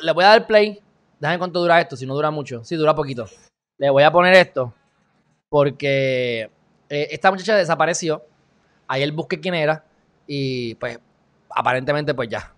[0.00, 0.80] Le voy a dar play.
[1.18, 2.62] Déjame cuánto dura esto, si no dura mucho.
[2.62, 3.26] Sí, dura poquito.
[3.78, 4.72] Le voy a poner esto
[5.54, 6.50] porque
[6.88, 8.26] eh, esta muchacha desapareció.
[8.88, 9.84] Ayer busqué quién era
[10.26, 10.98] y pues
[11.48, 12.52] aparentemente pues ya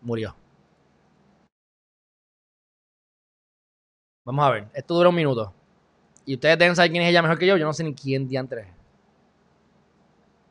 [0.00, 0.34] murió.
[4.24, 5.52] Vamos a ver, esto dura un minuto.
[6.24, 7.58] Y ustedes deben saber quién es ella mejor que yo.
[7.58, 8.68] Yo no sé ni quién diantre es.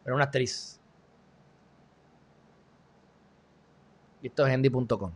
[0.03, 0.79] Pero una actriz.
[4.21, 5.11] Esto es handy.com.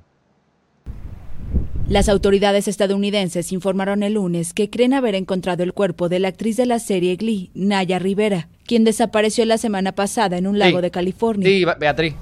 [1.92, 6.56] Las autoridades estadounidenses informaron el lunes que creen haber encontrado el cuerpo de la actriz
[6.56, 10.84] de la serie Glee, Naya Rivera, quien desapareció la semana pasada en un lago Sí.
[10.84, 11.50] de California.
[11.50, 12.16] Sí, Beatriz.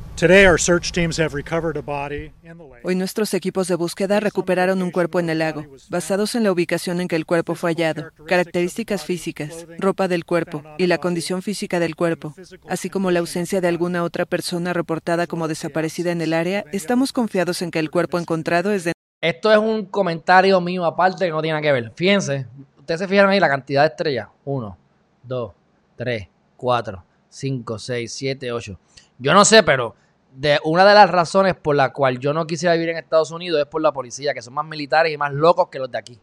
[2.83, 6.99] Hoy nuestros equipos de búsqueda recuperaron un cuerpo en el lago, basados en la ubicación
[6.99, 11.79] en que el cuerpo fue hallado, características físicas, ropa del cuerpo y la condición física
[11.79, 12.33] del cuerpo,
[12.67, 17.13] así como la ausencia de alguna otra persona reportada como desaparecida en el área, estamos
[17.13, 21.31] confiados en que el cuerpo encontrado es de Esto es un comentario mío aparte que
[21.31, 21.91] no tiene que ver.
[21.93, 22.47] Fíjense,
[22.77, 24.29] ustedes se fijaron ahí la cantidad de estrellas.
[24.45, 24.77] 1,
[25.23, 25.51] 2,
[25.97, 28.79] 3, 4, 5, 6, 7, 8.
[29.17, 29.93] Yo no sé, pero
[30.33, 33.59] de una de las razones por la cual yo no quisiera vivir en Estados Unidos
[33.59, 36.17] es por la policía, que son más militares y más locos que los de aquí.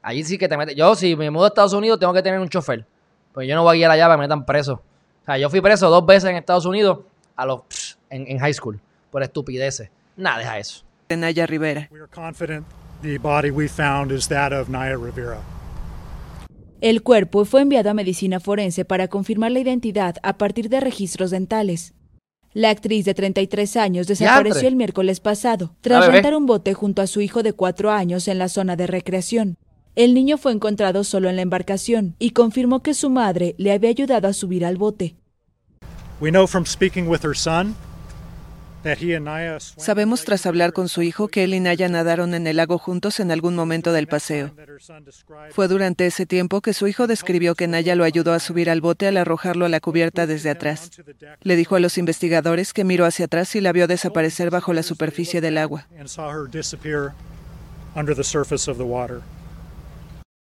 [0.00, 0.76] Allí sí que te meten.
[0.76, 2.86] Yo, si me mudo a Estados Unidos, tengo que tener un chofer.
[3.32, 4.74] Pues yo no voy a ir allá para que me metan preso.
[4.74, 7.00] O sea, yo fui preso dos veces en Estados Unidos
[7.34, 9.90] a los en, en high school por estupideces.
[10.14, 10.84] Nada, deja eso.
[11.16, 11.88] Naya Rivera.
[11.90, 12.66] We are confident
[13.02, 15.40] the body we found is that of Naya Rivera.
[16.80, 21.30] El cuerpo fue enviado a medicina forense para confirmar la identidad a partir de registros
[21.30, 21.94] dentales.
[22.52, 27.06] La actriz de 33 años desapareció el miércoles pasado tras rentar un bote junto a
[27.06, 29.56] su hijo de cuatro años en la zona de recreación.
[29.94, 33.90] El niño fue encontrado solo en la embarcación y confirmó que su madre le había
[33.90, 35.16] ayudado a subir al bote.
[36.20, 38.69] We know from speaking with her son that he and Naya swam
[39.76, 43.20] Sabemos tras hablar con su hijo que él y Naya nadaron en el lago juntos
[43.20, 44.54] en algún momento del paseo.
[45.50, 48.80] Fue durante ese tiempo que su hijo describió que Naya lo ayudó a subir al
[48.80, 50.90] bote al arrojarlo a la cubierta desde atrás.
[51.42, 54.82] Le dijo a los investigadores que miró hacia atrás y la vio desaparecer bajo la
[54.82, 55.86] superficie del agua.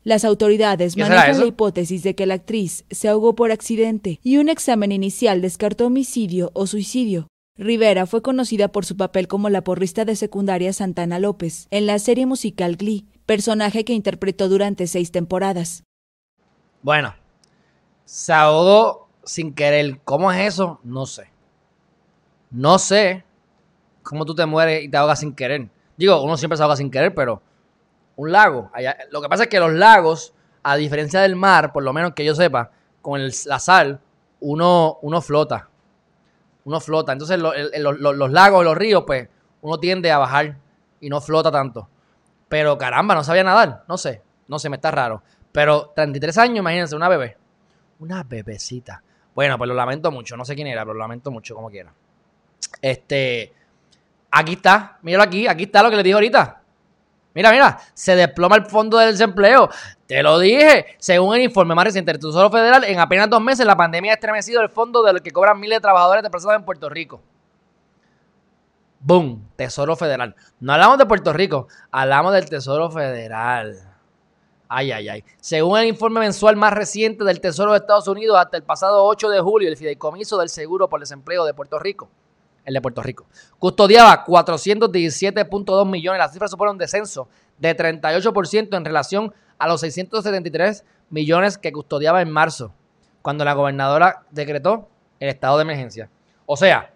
[0.04, 4.20] Las autoridades ¿Qué será manejan la hipótesis de que la actriz se ahogó por accidente
[4.24, 7.28] y un examen inicial descartó homicidio o suicidio.
[7.66, 12.00] Rivera fue conocida por su papel como la porrista de secundaria Santana López en la
[12.00, 15.84] serie musical Glee, personaje que interpretó durante seis temporadas.
[16.82, 17.16] Bueno,
[18.04, 20.02] se ahogó sin querer.
[20.04, 20.82] ¿Cómo es eso?
[20.84, 21.30] No sé.
[22.52, 23.24] No sé
[24.04, 25.70] cómo tú te mueres y te ahogas sin querer.
[25.96, 27.42] Digo, uno siempre se ahoga sin querer, pero
[28.18, 28.70] un lago.
[28.74, 32.14] allá- lo que pasa es que los lagos, a diferencia del mar, por lo menos
[32.14, 34.02] que yo sepa, con el- la sal,
[34.42, 35.70] uno, uno flota.
[36.66, 37.14] Uno flota.
[37.14, 39.28] Entonces, los lagos, los ríos, pues,
[39.62, 40.58] uno tiende a bajar
[41.00, 41.88] y no flota tanto.
[42.50, 43.84] Pero caramba, no sabía nadar.
[43.88, 44.22] No sé.
[44.48, 45.24] No sé, me está raro.
[45.52, 47.38] Pero 33 años, imagínense, una bebé.
[48.00, 49.02] Una bebecita.
[49.34, 50.36] Bueno, pues lo lamento mucho.
[50.38, 51.94] No sé quién era, pero lo lamento mucho, como quiera.
[52.82, 53.54] Este.
[54.32, 55.00] Aquí está.
[55.02, 55.48] Míralo aquí.
[55.48, 56.62] Aquí está lo que le dije ahorita.
[57.36, 57.78] Mira, mira.
[57.94, 59.70] Se desploma el fondo del desempleo.
[60.08, 60.96] Te lo dije.
[60.98, 64.16] Según el informe más reciente del Tesoro Federal, en apenas dos meses la pandemia ha
[64.16, 67.22] estremecido el fondo del que cobran miles de trabajadores de personas en Puerto Rico.
[69.02, 70.36] Boom, Tesoro Federal.
[70.60, 73.78] No hablamos de Puerto Rico, hablamos del Tesoro Federal.
[74.68, 75.24] Ay, ay, ay.
[75.40, 79.30] Según el informe mensual más reciente del Tesoro de Estados Unidos, hasta el pasado 8
[79.30, 82.10] de julio, el fideicomiso del seguro por desempleo de Puerto Rico,
[82.66, 83.26] el de Puerto Rico,
[83.60, 86.20] custodiaba 417.2 millones.
[86.20, 92.22] La cifra supone un descenso de 38% en relación a los 673 millones que custodiaba
[92.22, 92.74] en marzo,
[93.22, 94.90] cuando la gobernadora decretó
[95.20, 96.10] el estado de emergencia.
[96.46, 96.92] O sea,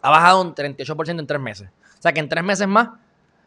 [0.00, 1.68] ha bajado un 38% en tres meses.
[1.98, 2.88] O sea que en tres meses más,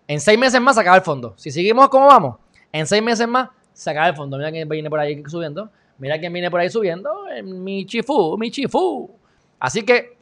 [0.07, 1.33] en seis meses más se acaba el fondo.
[1.37, 2.37] Si seguimos como vamos,
[2.71, 4.37] en seis meses más se acaba el fondo.
[4.37, 5.69] Mira quién viene por ahí subiendo.
[5.97, 7.27] Mira quién viene por ahí subiendo.
[7.29, 9.11] Eh, Mi chifú, mi chifú.
[9.59, 10.14] Así que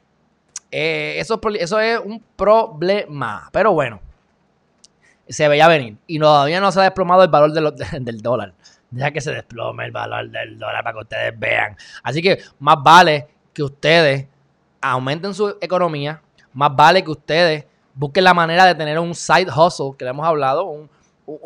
[0.75, 3.49] eh, eso, eso es un problema.
[3.51, 4.01] Pero bueno,
[5.27, 5.97] se veía venir.
[6.07, 8.53] Y todavía no se ha desplomado el valor de lo- del dólar.
[8.91, 11.75] Deja que se desplome el valor del dólar para que ustedes vean.
[12.03, 14.27] Así que más vale que ustedes
[14.81, 16.21] aumenten su economía,
[16.53, 17.65] más vale que ustedes
[17.95, 20.89] busquen la manera de tener un side hustle, que le hemos hablado, un-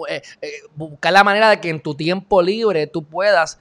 [0.09, 3.59] eh, eh, buscar la manera de que en tu tiempo libre tú puedas,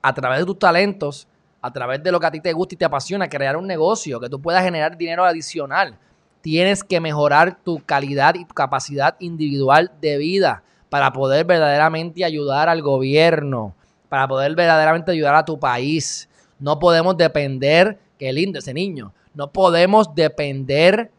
[0.00, 1.28] a través de tus talentos,
[1.62, 4.18] a través de lo que a ti te gusta y te apasiona, crear un negocio,
[4.18, 5.96] que tú puedas generar dinero adicional.
[6.40, 12.68] Tienes que mejorar tu calidad y tu capacidad individual de vida para poder verdaderamente ayudar
[12.68, 13.74] al gobierno,
[14.08, 16.28] para poder verdaderamente ayudar a tu país.
[16.58, 21.12] No podemos depender, qué lindo ese niño, no podemos depender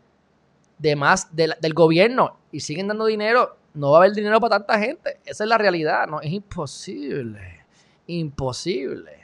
[0.78, 4.78] de más del, gobierno y siguen dando dinero, no va a haber dinero para tanta
[4.78, 5.20] gente.
[5.26, 7.66] Esa es la realidad, no es imposible,
[8.08, 9.22] imposible.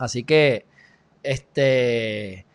[0.00, 0.64] Así que,
[1.22, 2.46] este,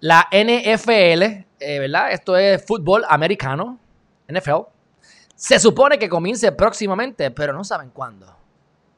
[0.00, 1.22] la NFL,
[1.58, 2.12] eh, ¿verdad?
[2.12, 3.78] Esto es fútbol americano,
[4.28, 4.68] NFL,
[5.34, 8.26] Se supone que comience próximamente, pero no saben cuándo.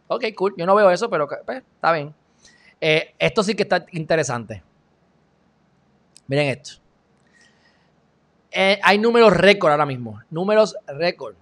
[0.08, 0.54] Ok, cool.
[0.58, 2.14] Yo no veo eso, pero pues, está bien.
[2.80, 4.62] Eh, esto sí que está interesante.
[6.26, 6.72] Miren esto.
[8.50, 10.20] Eh, hay números récord ahora mismo.
[10.30, 11.34] Números récord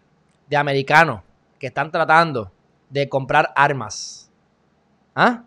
[0.49, 1.23] de americanos
[1.59, 2.53] que están tratando
[2.91, 4.31] de comprar armas.
[5.15, 5.45] ¿Ah?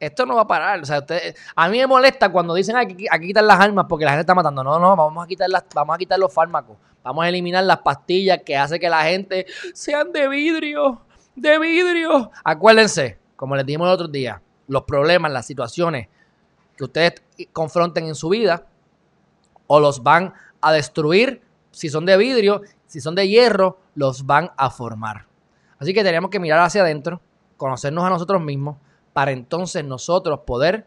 [0.00, 0.80] Esto no va a parar.
[0.80, 1.04] O sea,
[1.54, 4.34] a mí me molesta cuando dicen aquí, aquí quitar las armas porque la gente está
[4.34, 4.62] matando.
[4.64, 6.76] No, no, vamos a quitar las, vamos a quitar los fármacos.
[7.02, 11.02] Vamos a eliminar las pastillas que hacen que la gente sean de vidrio,
[11.36, 12.30] de vidrio.
[12.42, 16.08] Acuérdense, como les dijimos el otro día, los problemas, las situaciones
[16.76, 17.22] que ustedes
[17.52, 18.66] confronten en su vida
[19.66, 24.50] o los van a destruir si son de vidrio, si son de hierro, los van
[24.56, 25.26] a formar.
[25.78, 27.20] Así que tenemos que mirar hacia adentro,
[27.56, 28.76] conocernos a nosotros mismos,
[29.14, 30.86] para entonces nosotros poder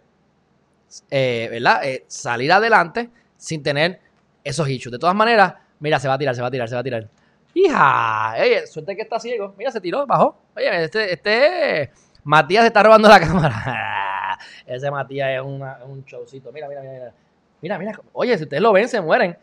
[1.09, 1.83] eh, ¿verdad?
[1.83, 3.99] Eh, salir adelante sin tener
[4.43, 4.91] esos issues.
[4.91, 6.83] De todas maneras, mira, se va a tirar, se va a tirar, se va a
[6.83, 7.07] tirar.
[7.53, 9.53] Hija, oye, suerte que está ciego.
[9.57, 10.37] Mira, se tiró, bajó.
[10.55, 11.91] Oye, este, este
[12.23, 14.37] Matías se está robando la cámara.
[14.65, 16.51] Ese Matías es un showcito.
[16.51, 17.77] Mira, mira, mira, mira.
[17.77, 19.37] Mira, Oye, si ustedes lo ven, se mueren.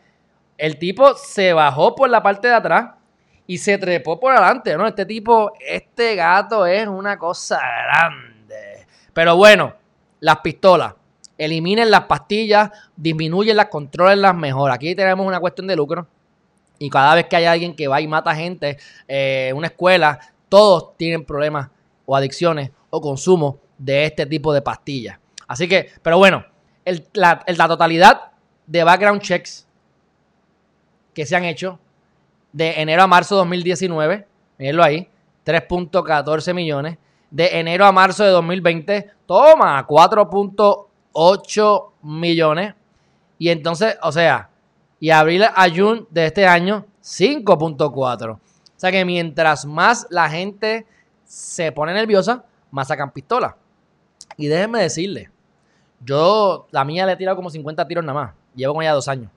[0.57, 2.91] El tipo se bajó por la parte de atrás
[3.45, 4.87] y se trepó por adelante, ¿no?
[4.87, 8.34] Este tipo, este gato es una cosa grande.
[9.15, 9.73] Pero bueno,
[10.19, 10.93] las pistolas.
[11.37, 13.69] Eliminen las pastillas, disminuyen las,
[14.17, 14.71] las mejor.
[14.71, 16.05] Aquí tenemos una cuestión de lucro.
[16.79, 20.19] Y cada vez que hay alguien que va y mata gente en eh, una escuela,
[20.49, 21.69] todos tienen problemas
[22.05, 25.17] o adicciones o consumo de este tipo de pastillas.
[25.47, 26.45] Así que, pero bueno,
[27.13, 27.39] la,
[27.69, 28.33] totalidad
[28.67, 29.65] de background checks
[31.13, 31.79] que se han hecho
[32.51, 35.07] de enero a marzo de 2019, mírenlo ahí,
[35.45, 36.97] 3.14 millones.
[37.35, 42.73] De enero a marzo de 2020, toma, 4.8 millones.
[43.37, 44.49] Y entonces, o sea,
[45.01, 48.35] y abril a junio de este año, 5.4.
[48.35, 48.39] O
[48.77, 50.87] sea que mientras más la gente
[51.25, 53.57] se pone nerviosa, más sacan pistola.
[54.37, 55.29] Y déjenme decirle,
[55.99, 58.33] yo, la mía le he tirado como 50 tiros nada más.
[58.55, 59.29] Llevo con ella dos años.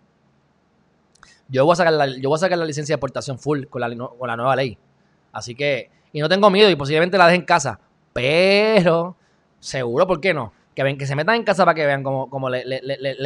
[1.48, 3.80] Yo voy a sacar la, yo voy a sacar la licencia de exportación full con
[3.80, 4.78] la, con la nueva ley.
[5.32, 7.80] Así que, y no tengo miedo y posiblemente la deje en casa.
[8.18, 9.16] Pero,
[9.60, 10.52] seguro, ¿por qué no?
[10.74, 12.64] Que, ven, que se metan en casa para que vean como, como le,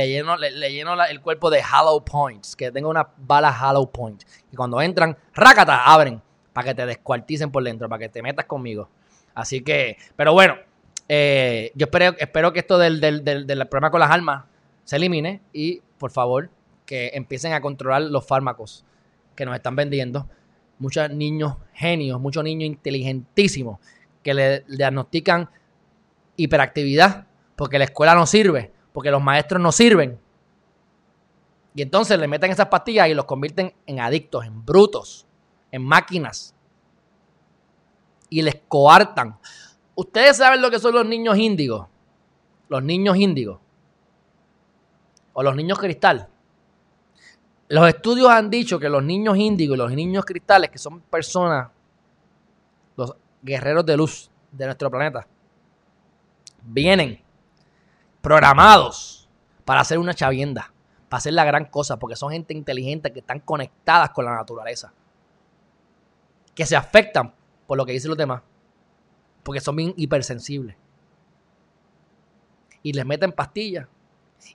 [0.06, 2.54] lleno, le, lleno el cuerpo de hollow points.
[2.54, 4.22] Que tenga una bala hollow point.
[4.52, 6.20] Y cuando entran, rácata, abren
[6.52, 8.90] para que te descuarticen por dentro, para que te metas conmigo.
[9.34, 10.56] Así que, pero bueno,
[11.08, 13.00] eh, yo espero, espero que esto del,
[13.70, 14.44] problema con las armas
[14.84, 16.50] se elimine y por favor
[16.84, 18.84] que empiecen a controlar los fármacos
[19.34, 20.28] que nos están vendiendo.
[20.78, 23.78] Muchos niños genios, muchos niños inteligentísimos
[24.22, 25.50] que le diagnostican
[26.36, 30.18] hiperactividad porque la escuela no sirve, porque los maestros no sirven.
[31.74, 35.26] Y entonces le meten esas pastillas y los convierten en adictos, en brutos
[35.72, 36.54] en máquinas
[38.28, 39.36] y les coartan.
[39.94, 41.86] Ustedes saben lo que son los niños índigos.
[42.68, 43.58] Los niños índigos.
[45.32, 46.28] O los niños cristal.
[47.68, 51.70] Los estudios han dicho que los niños índigos y los niños cristales, que son personas,
[52.96, 55.26] los guerreros de luz de nuestro planeta,
[56.62, 57.20] vienen
[58.20, 59.28] programados
[59.64, 60.72] para hacer una chavienda,
[61.08, 64.92] para hacer la gran cosa, porque son gente inteligente que están conectadas con la naturaleza
[66.54, 67.34] que se afectan
[67.66, 68.42] por lo que dicen los demás,
[69.42, 70.76] porque son bien hipersensibles.
[72.82, 73.86] Y les meten pastillas.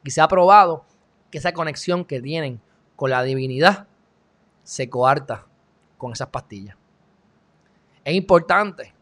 [0.03, 0.85] Y se ha probado
[1.31, 2.61] que esa conexión que tienen
[2.95, 3.87] con la divinidad
[4.63, 5.45] se coarta
[5.97, 6.75] con esas pastillas.
[8.07, 8.93] Es importante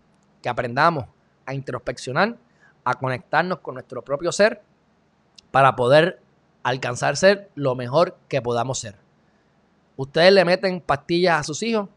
[0.42, 1.06] que aprendamos
[1.46, 2.40] a introspeccionar,
[2.84, 4.64] a conectarnos con nuestro propio ser
[5.52, 6.24] para poder
[6.64, 8.96] alcanzar ser lo mejor que podamos ser.
[9.96, 11.88] Ustedes le meten pastillas a sus hijos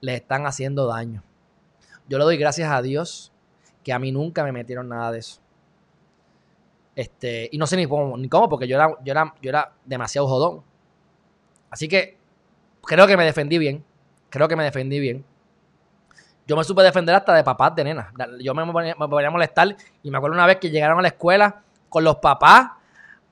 [0.00, 1.22] les están haciendo daño.
[2.08, 3.30] Yo le doy gracias a Dios
[3.84, 5.40] que a mí nunca me metieron nada de eso.
[6.96, 9.74] Este, y no sé ni cómo, ni cómo porque yo era, yo, era, yo era
[9.84, 10.64] demasiado jodón.
[11.70, 12.16] Así que
[12.82, 13.84] creo que me defendí bien.
[14.28, 15.24] Creo que me defendí bien.
[16.48, 18.10] Yo me supe defender hasta de papás de nena.
[18.40, 21.60] Yo me me a molestar y me acuerdo una vez que llegaron a la escuela
[21.90, 22.70] con los papás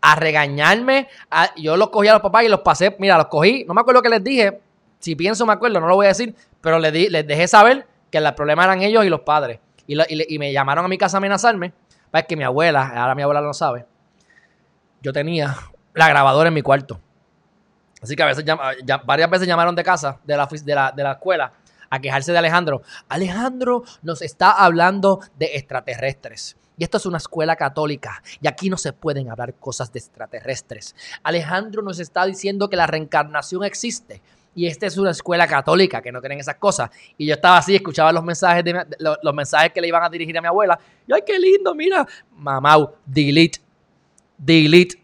[0.02, 1.08] a regañarme.
[1.56, 3.64] yo los cogí a los papás y los pasé, mira, los cogí.
[3.66, 4.60] No me acuerdo qué les dije,
[4.98, 7.86] si pienso, me acuerdo, no lo voy a decir, pero les, di, les dejé saber
[8.10, 9.60] que el problema eran ellos y los padres.
[9.86, 11.72] Y, me llamaron a mi casa a amenazarme.
[12.12, 13.86] Es que mi abuela, ahora mi abuela no sabe,
[15.00, 15.56] yo tenía
[15.94, 17.00] la grabadora en mi cuarto.
[18.02, 18.44] Así que a veces,
[19.04, 21.52] varias veces llamaron de casa, de la, de la, de la escuela,
[21.90, 22.82] a quejarse de Alejandro.
[23.08, 26.56] Alejandro nos está hablando de extraterrestres.
[26.78, 30.94] Y esto es una escuela católica y aquí no se pueden hablar cosas de extraterrestres.
[31.22, 34.20] Alejandro nos está diciendo que la reencarnación existe
[34.56, 36.90] y esta es una escuela católica que no creen esas cosas.
[37.18, 40.36] Y yo estaba así, escuchaba los mensajes, de los, mensajes que le iban a dirigir
[40.38, 40.78] a mi abuela.
[41.06, 42.06] Y ay, qué lindo, mira.
[42.32, 43.60] Mamá, delete,
[44.38, 45.02] delete.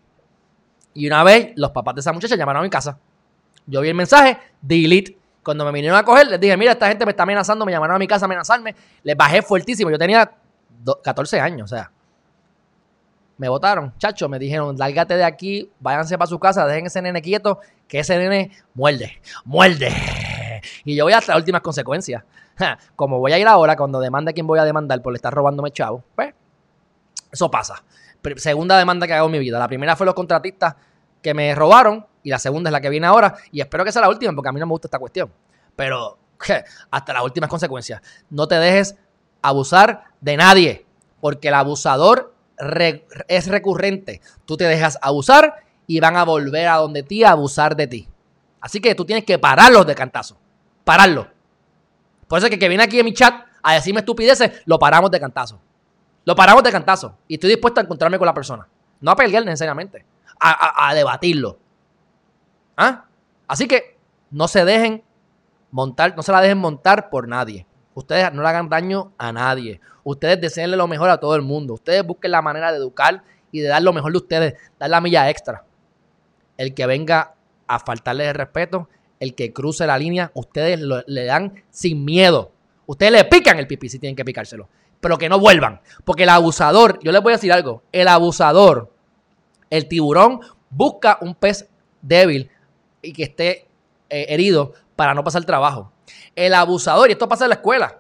[0.95, 2.99] Y una vez los papás de esa muchacha llamaron a mi casa.
[3.67, 5.19] Yo vi el mensaje, delete.
[5.43, 7.97] Cuando me vinieron a coger, les dije, mira, esta gente me está amenazando, me llamaron
[7.97, 8.75] a mi casa a amenazarme.
[9.03, 9.91] Les bajé fuertísimo.
[9.91, 10.31] Yo tenía
[11.03, 11.91] 14 años, o sea.
[13.39, 17.21] Me votaron, chacho, me dijeron, lárgate de aquí, váyanse para su casa, dejen ese nene
[17.21, 19.91] quieto, que ese nene muerde, muerde.
[20.85, 22.23] Y yo voy hasta las últimas consecuencias.
[22.95, 25.73] Como voy a ir ahora, cuando demande a quien voy a demandar por estar robándome
[25.73, 26.35] chavo, pues,
[27.33, 27.83] eso pasa.
[28.37, 29.59] Segunda demanda que hago en mi vida.
[29.59, 30.77] La primera fue los contratistas
[31.23, 34.03] que me robaron y la segunda es la que viene ahora y espero que sea
[34.03, 35.31] la última porque a mí no me gusta esta cuestión.
[35.77, 36.19] Pero
[36.91, 38.03] hasta las últimas consecuencias.
[38.31, 38.97] No te dejes
[39.41, 40.87] abusar de nadie,
[41.21, 42.35] porque el abusador
[43.29, 44.21] es recurrente.
[44.45, 45.57] Tú te dejas abusar
[45.87, 48.09] y van a volver a donde ti a abusar de ti.
[48.61, 50.39] Así que tú tienes que pararlos de cantazo.
[50.85, 51.29] Pararlo.
[52.29, 55.11] Por eso es que que viene aquí en mi chat a decirme estupideces, lo paramos
[55.11, 55.61] de cantazo.
[56.25, 57.19] Lo paramos de cantazo.
[57.27, 58.67] Y estoy dispuesto a encontrarme con la persona.
[59.01, 60.05] No a pelear necesariamente.
[60.45, 61.59] A, debatirlo.
[62.77, 63.05] ¿Ah?
[63.47, 63.97] Así que
[64.31, 65.05] no se dejen
[65.71, 67.67] montar, no se la dejen montar por nadie.
[67.95, 69.81] Ustedes no le hagan daño a nadie.
[70.03, 71.75] Ustedes deseenle lo mejor a todo el mundo.
[71.75, 75.01] Ustedes busquen la manera de educar y de dar lo mejor de ustedes, dar la
[75.01, 75.65] milla extra.
[76.57, 77.35] El que venga
[77.67, 78.89] a faltarle el respeto,
[79.21, 82.53] el que cruce la línea, ustedes le dan sin miedo.
[82.87, 84.69] Ustedes le pican el pipí si tienen que picárselo.
[85.01, 85.81] Pero que no vuelvan.
[86.05, 88.93] Porque el abusador, yo les voy a decir algo, el abusador,
[89.73, 91.67] el tiburón, busca un pez
[92.03, 92.51] débil
[93.01, 93.67] y que esté
[94.11, 95.91] eh, herido para no pasar trabajo.
[96.37, 97.99] El abusador, y esto pasa en la escuela.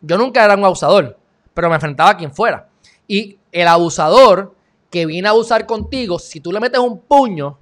[0.00, 1.18] Yo nunca era un abusador,
[1.52, 2.68] pero me enfrentaba a quien fuera.
[3.08, 4.54] Y el abusador
[4.88, 7.58] que viene a abusar contigo, si tú le metes un puño,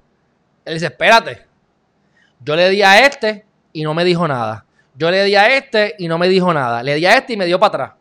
[0.63, 1.47] él dice, espérate,
[2.45, 4.63] yo le di a este y no me dijo nada.
[4.93, 6.83] Yo le di a este y no me dijo nada.
[6.83, 7.99] Le di a este y me dio para atrás.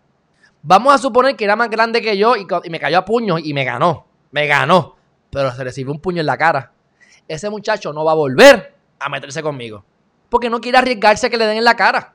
[0.61, 3.55] Vamos a suponer que era más grande que yo y, me cayó a puños y
[3.55, 4.05] me ganó.
[4.31, 4.98] Me ganó.
[5.31, 6.73] Pero se recibió un puño en la cara.
[7.27, 9.85] Ese muchacho no va a volver a meterse conmigo
[10.29, 12.15] porque no quiere arriesgarse a que le den en la cara.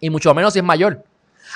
[0.00, 1.04] Y mucho menos si es mayor.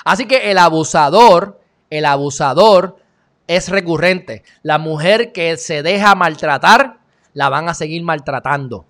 [0.05, 1.61] Así que el abusador,
[1.91, 2.99] el abusador
[3.47, 4.45] es recurrente.
[4.63, 6.99] La mujer que se deja maltratar,
[7.33, 8.87] la van a seguir maltratando.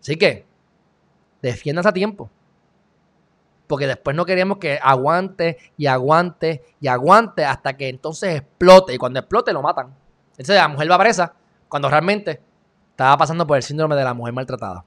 [0.00, 0.44] Así que,
[1.42, 2.30] defiéndase a tiempo.
[3.66, 8.94] Porque después no queremos que aguante y aguante y aguante hasta que entonces explote.
[8.94, 9.94] Y cuando explote lo matan.
[10.32, 11.34] Entonces la mujer va presa
[11.68, 12.40] cuando realmente
[12.90, 14.84] estaba pasando por el síndrome de la mujer maltratada.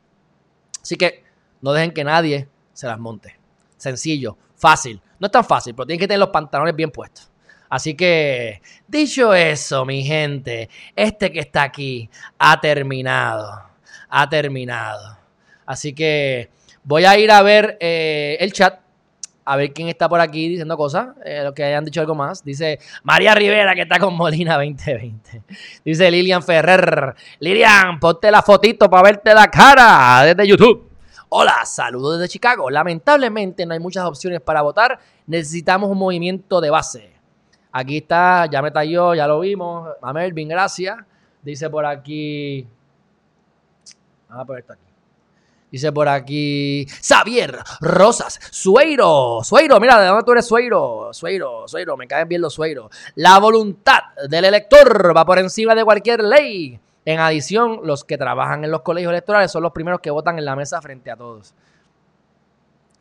[0.81, 1.23] Así que
[1.61, 3.37] no dejen que nadie se las monte.
[3.77, 5.01] Sencillo, fácil.
[5.19, 7.29] No es tan fácil, pero tienen que tener los pantalones bien puestos.
[7.69, 12.09] Así que, dicho eso, mi gente, este que está aquí
[12.39, 13.63] ha terminado.
[14.09, 15.17] Ha terminado.
[15.65, 16.49] Así que
[16.89, 18.79] voy a ir a ver eh, el chat
[19.45, 22.43] a ver quién está por aquí diciendo cosas, eh, los que hayan dicho algo más.
[22.43, 25.43] Dice María Rivera, que está con Molina 2020.
[25.85, 27.15] Dice Lilian Ferrer.
[27.39, 30.89] Lilian, ponte la fotito para verte la cara desde YouTube.
[31.29, 32.69] Hola, saludos desde Chicago.
[32.71, 34.99] Lamentablemente no hay muchas opciones para votar.
[35.27, 37.13] Necesitamos un movimiento de base.
[37.71, 39.89] Aquí está, ya me talló, ya lo vimos.
[40.01, 40.97] A Melvin, gracias.
[41.41, 42.67] Dice por aquí.
[44.27, 44.88] Vamos a poner esto aquí.
[45.71, 51.09] Dice por aquí Xavier Rosas, Sueiro, Sueiro, mira, ¿de dónde tú eres Sueiro?
[51.13, 52.89] Sueiro, Sueiro, me caen bien los Sueiro.
[53.15, 56.79] La voluntad del elector va por encima de cualquier ley.
[57.05, 60.45] En adición, los que trabajan en los colegios electorales son los primeros que votan en
[60.45, 61.53] la mesa frente a todos.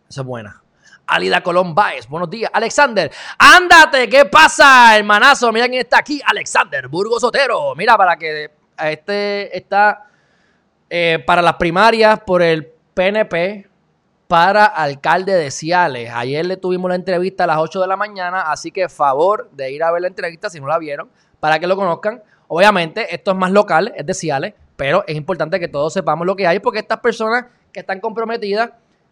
[0.08, 0.62] Eso es buena.
[1.06, 2.50] Alida Colón Baez, buenos días.
[2.52, 5.50] Alexander, ándate, ¿qué pasa, hermanazo?
[5.52, 7.74] Mira quién está aquí, Alexander Burgos Otero.
[7.74, 10.06] Mira, para que este está
[10.90, 13.68] eh, para las primarias por el PNP
[14.26, 16.10] para alcalde de Ciales.
[16.14, 19.72] Ayer le tuvimos la entrevista a las 8 de la mañana, así que favor de
[19.72, 21.08] ir a ver la entrevista si no la vieron,
[21.40, 22.22] para que lo conozcan.
[22.46, 26.36] Obviamente, esto es más local, es de Ciales, pero es importante que todos sepamos lo
[26.36, 28.70] que hay, porque estas personas que están comprometidas,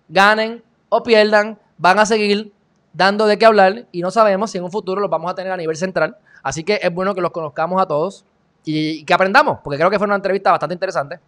[0.08, 2.52] ganen o pierdan, van a seguir
[2.92, 5.52] dando de qué hablar y no sabemos si en un futuro los vamos a tener
[5.52, 6.16] a nivel central.
[6.42, 8.24] Así que es bueno que los conozcamos a todos
[8.64, 11.20] y que aprendamos, porque creo que fue una entrevista bastante interesante.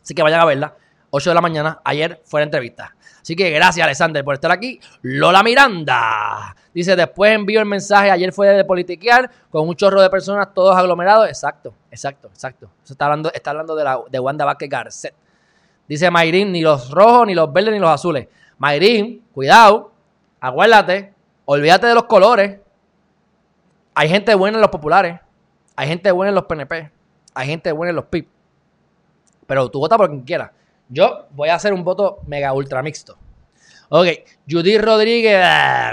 [0.00, 0.76] Así que vayan a verla.
[1.10, 1.80] 8 de la mañana.
[1.84, 2.94] Ayer fue la entrevista.
[3.20, 4.80] Así que gracias, Alexander, por estar aquí.
[5.02, 6.56] Lola Miranda.
[6.74, 8.10] Dice, después envío el mensaje.
[8.10, 11.28] Ayer fue de politiquear con un chorro de personas, todos aglomerados.
[11.28, 12.70] Exacto, exacto, exacto.
[12.88, 15.14] está hablando, está hablando de, la, de Wanda Vázquez Garcet.
[15.86, 18.28] Dice Mayrin, ni los rojos, ni los verdes, ni los azules.
[18.58, 19.92] Mayrin, cuidado,
[20.40, 21.12] acuérdate,
[21.44, 22.60] olvídate de los colores.
[23.94, 25.20] Hay gente buena en los populares,
[25.76, 26.90] hay gente buena en los PNP,
[27.34, 28.28] hay gente buena en los PIP.
[29.46, 30.50] Pero tú vota por quien quieras.
[30.88, 33.16] Yo voy a hacer un voto mega ultra mixto.
[33.88, 34.06] Ok,
[34.48, 35.38] Judith Rodríguez,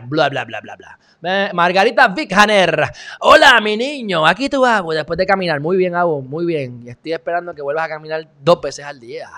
[0.06, 1.52] bla, bla, bla, bla, bla.
[1.54, 2.82] Margarita Vickaner.
[3.20, 4.26] Hola, mi niño.
[4.26, 5.60] Aquí tú, Abu, después de caminar.
[5.60, 6.82] Muy bien, Abu, muy bien.
[6.86, 9.30] Y estoy esperando que vuelvas a caminar dos veces al día.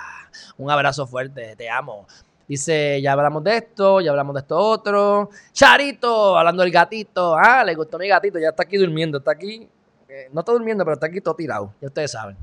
[0.57, 2.05] Un abrazo fuerte, te amo.
[2.47, 5.30] Dice, ya hablamos de esto, ya hablamos de esto otro.
[5.53, 7.36] Charito, hablando del gatito.
[7.36, 9.68] Ah, le gustó mi gatito, ya está aquí durmiendo, está aquí.
[10.07, 11.74] eh, no está durmiendo, pero está aquí todo tirado.
[11.82, 12.38] Ya ustedes saben.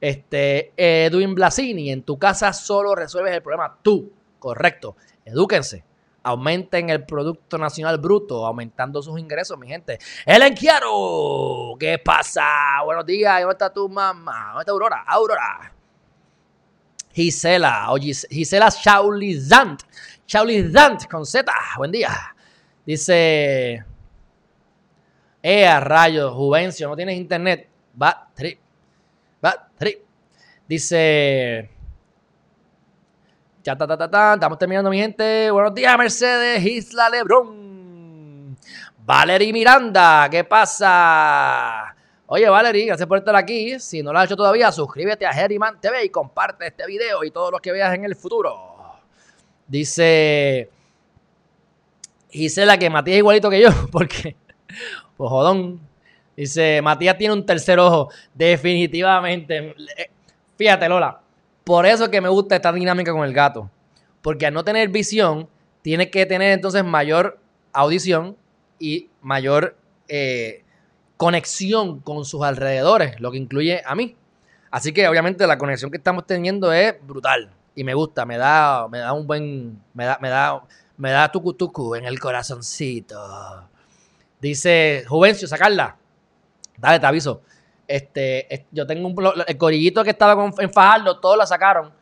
[0.00, 4.12] Este, Edwin Blasini, en tu casa solo resuelves el problema tú.
[4.38, 4.96] Correcto.
[5.24, 5.84] Edúquense.
[6.22, 9.98] Aumenten el Producto Nacional Bruto, aumentando sus ingresos, mi gente.
[10.26, 12.44] Ellen Quiero, ¿qué pasa?
[12.84, 14.48] Buenos días, ¿dónde está tu mamá?
[14.48, 15.04] ¿Dónde está Aurora?
[15.06, 15.72] Aurora.
[17.12, 19.80] Gisela, o Gis- Gisela Chaulizant.
[20.26, 22.10] Chaulizant con Z, buen día.
[22.84, 23.84] Dice,
[25.42, 27.68] eh, a rayos, Juvencio, no tienes internet.
[28.00, 28.60] Va, trip.
[29.78, 30.02] Trip.
[30.66, 31.70] Dice,
[33.62, 34.34] ya, ta, ta, ta, ta.
[34.34, 35.50] Estamos terminando, mi gente.
[35.50, 38.56] Buenos días, Mercedes, Isla Lebrón.
[38.98, 41.94] Valerie Miranda, ¿qué pasa?
[42.26, 43.78] Oye, Valerie, gracias por estar aquí.
[43.80, 47.30] Si no lo has hecho todavía, suscríbete a Herriman TV y comparte este video y
[47.30, 48.98] todos los que veas en el futuro.
[49.66, 50.68] Dice
[52.30, 54.36] Gisela que Matías es igualito que yo, porque,
[55.16, 55.87] pues jodón.
[56.38, 59.74] Dice, Matías tiene un tercer ojo, definitivamente.
[59.96, 60.08] Eh,
[60.56, 61.20] Fíjate, Lola,
[61.64, 63.68] por eso es que me gusta esta dinámica con el gato.
[64.22, 65.48] Porque al no tener visión,
[65.82, 67.40] tiene que tener entonces mayor
[67.72, 68.36] audición
[68.78, 69.76] y mayor
[70.06, 70.62] eh,
[71.16, 74.14] conexión con sus alrededores, lo que incluye a mí.
[74.70, 78.86] Así que obviamente la conexión que estamos teniendo es brutal y me gusta, me da,
[78.86, 80.62] me da un buen, me da, me da,
[80.96, 83.68] me da tucu tucu en el corazoncito.
[84.40, 85.97] Dice Juvencio, sacarla.
[86.78, 87.42] Dale, te aviso.
[87.86, 89.16] Este, es- yo tengo un
[89.46, 91.92] el corillito que estaba en Fajardo, todos la sacaron.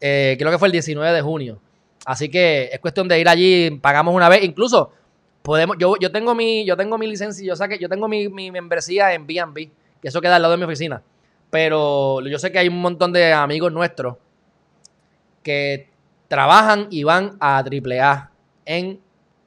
[0.00, 1.60] Eh, creo que fue el 19 de junio.
[2.04, 4.44] Así que es cuestión de ir allí, pagamos una vez.
[4.44, 4.92] Incluso
[5.42, 8.50] podemos, yo, yo tengo mi, yo tengo mi licencia, yo saqué, yo tengo mi, mi
[8.50, 11.02] membresía en B&B, que eso queda al lado de mi oficina.
[11.50, 14.16] Pero yo sé que hay un montón de amigos nuestros
[15.42, 15.88] que
[16.28, 18.30] trabajan y van a AAA
[18.64, 19.00] en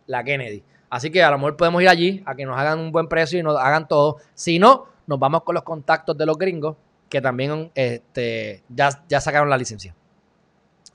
[0.07, 0.63] la Kennedy.
[0.89, 3.39] Así que a lo mejor podemos ir allí a que nos hagan un buen precio
[3.39, 4.17] y nos hagan todo.
[4.33, 6.75] Si no, nos vamos con los contactos de los gringos
[7.09, 9.95] que también este, ya, ya sacaron la licencia.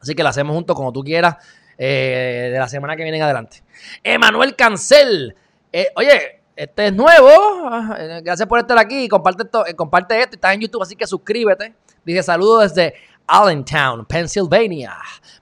[0.01, 1.37] Así que la hacemos juntos como tú quieras
[1.79, 3.63] eh, de la semana que viene en adelante.
[4.03, 5.35] Emanuel Cancel.
[5.73, 7.29] Eh, oye, este es nuevo.
[7.65, 9.09] Ah, Gracias por estar aquí.
[9.09, 10.37] Comparte esto, eh, comparte esto.
[10.37, 11.75] Estás en YouTube, así que suscríbete.
[12.05, 12.95] Dice saludos desde
[13.27, 14.97] Allentown, Pennsylvania.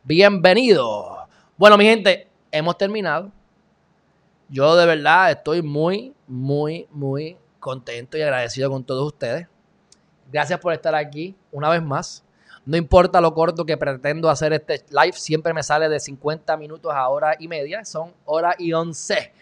[0.04, 1.26] Bienvenido.
[1.56, 3.30] Bueno, mi gente, hemos terminado.
[4.52, 9.48] Yo de verdad estoy muy, muy, muy contento y agradecido con todos ustedes.
[10.30, 12.22] Gracias por estar aquí una vez más.
[12.66, 16.92] No importa lo corto que pretendo hacer este live, siempre me sale de 50 minutos
[16.94, 17.82] a hora y media.
[17.86, 19.32] Son hora y 11.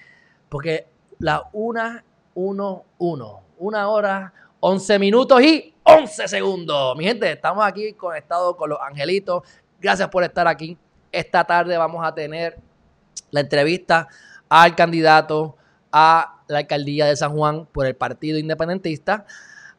[0.49, 0.87] Porque
[1.19, 2.05] la una,
[2.35, 3.41] uno, uno.
[3.59, 6.97] Una hora, 11 minutos y 11 segundos.
[6.97, 9.43] Mi gente, estamos aquí conectados con los angelitos.
[9.81, 10.79] Gracias por estar aquí.
[11.11, 12.61] Esta tarde vamos a tener
[13.33, 14.07] la entrevista
[14.51, 15.57] al candidato
[15.91, 19.25] a la alcaldía de San Juan por el Partido Independentista,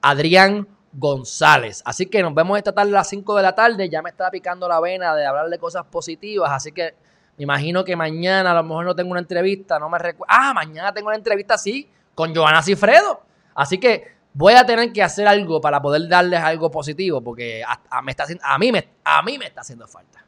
[0.02, 1.84] Adrián González.
[1.86, 3.90] Así que nos vemos esta tarde a las 5 de la tarde.
[3.90, 6.96] Ya me está picando la vena de hablar de cosas positivas, así que
[7.38, 10.34] me imagino que mañana a lo mejor no tengo una entrevista, no me recuerdo.
[10.34, 13.22] Ah, mañana tengo una entrevista, sí, con Joana Cifredo.
[13.54, 18.02] Así que voy a tener que hacer algo para poder darles algo positivo, porque a,
[18.02, 20.21] me está a, mí me, a mí me está haciendo falta.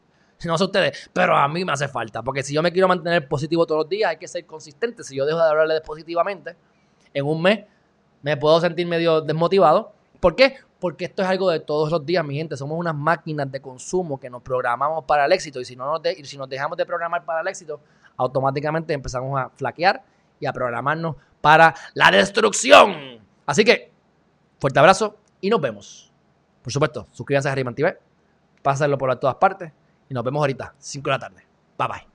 [0.46, 2.22] No sé ustedes, pero a mí me hace falta.
[2.22, 5.04] Porque si yo me quiero mantener positivo todos los días, hay que ser consistente.
[5.04, 6.56] Si yo dejo de hablarles positivamente,
[7.14, 7.66] en un mes
[8.22, 9.94] me puedo sentir medio desmotivado.
[10.20, 10.56] ¿Por qué?
[10.80, 12.56] Porque esto es algo de todos los días, mi gente.
[12.58, 15.60] Somos unas máquinas de consumo que nos programamos para el éxito.
[15.60, 17.80] Y si, no nos de- si nos dejamos de programar para el éxito,
[18.18, 20.04] automáticamente empezamos a flaquear
[20.40, 23.20] y a programarnos para la destrucción.
[23.46, 23.92] Así que,
[24.60, 26.12] fuerte abrazo y nos vemos.
[26.62, 27.98] Por supuesto, suscríbanse a Harry TV,
[28.62, 29.72] pásenlo por todas partes
[30.14, 31.48] nos vemos ahorita, 5 de la tarde.
[31.78, 32.08] Bye bye.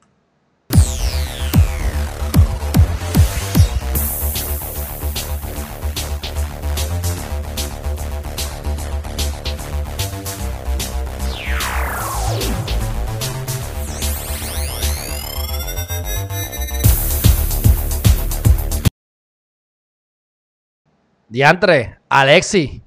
[21.30, 22.82] Diantre, Alexi,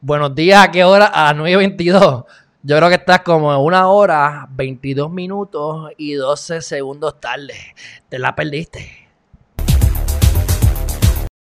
[0.00, 1.06] buenos días, ¿a qué hora?
[1.06, 2.24] A las 9.22.
[2.64, 7.54] Yo creo que estás como una hora, 22 minutos y 12 segundos tarde.
[8.08, 9.01] Te la perdiste.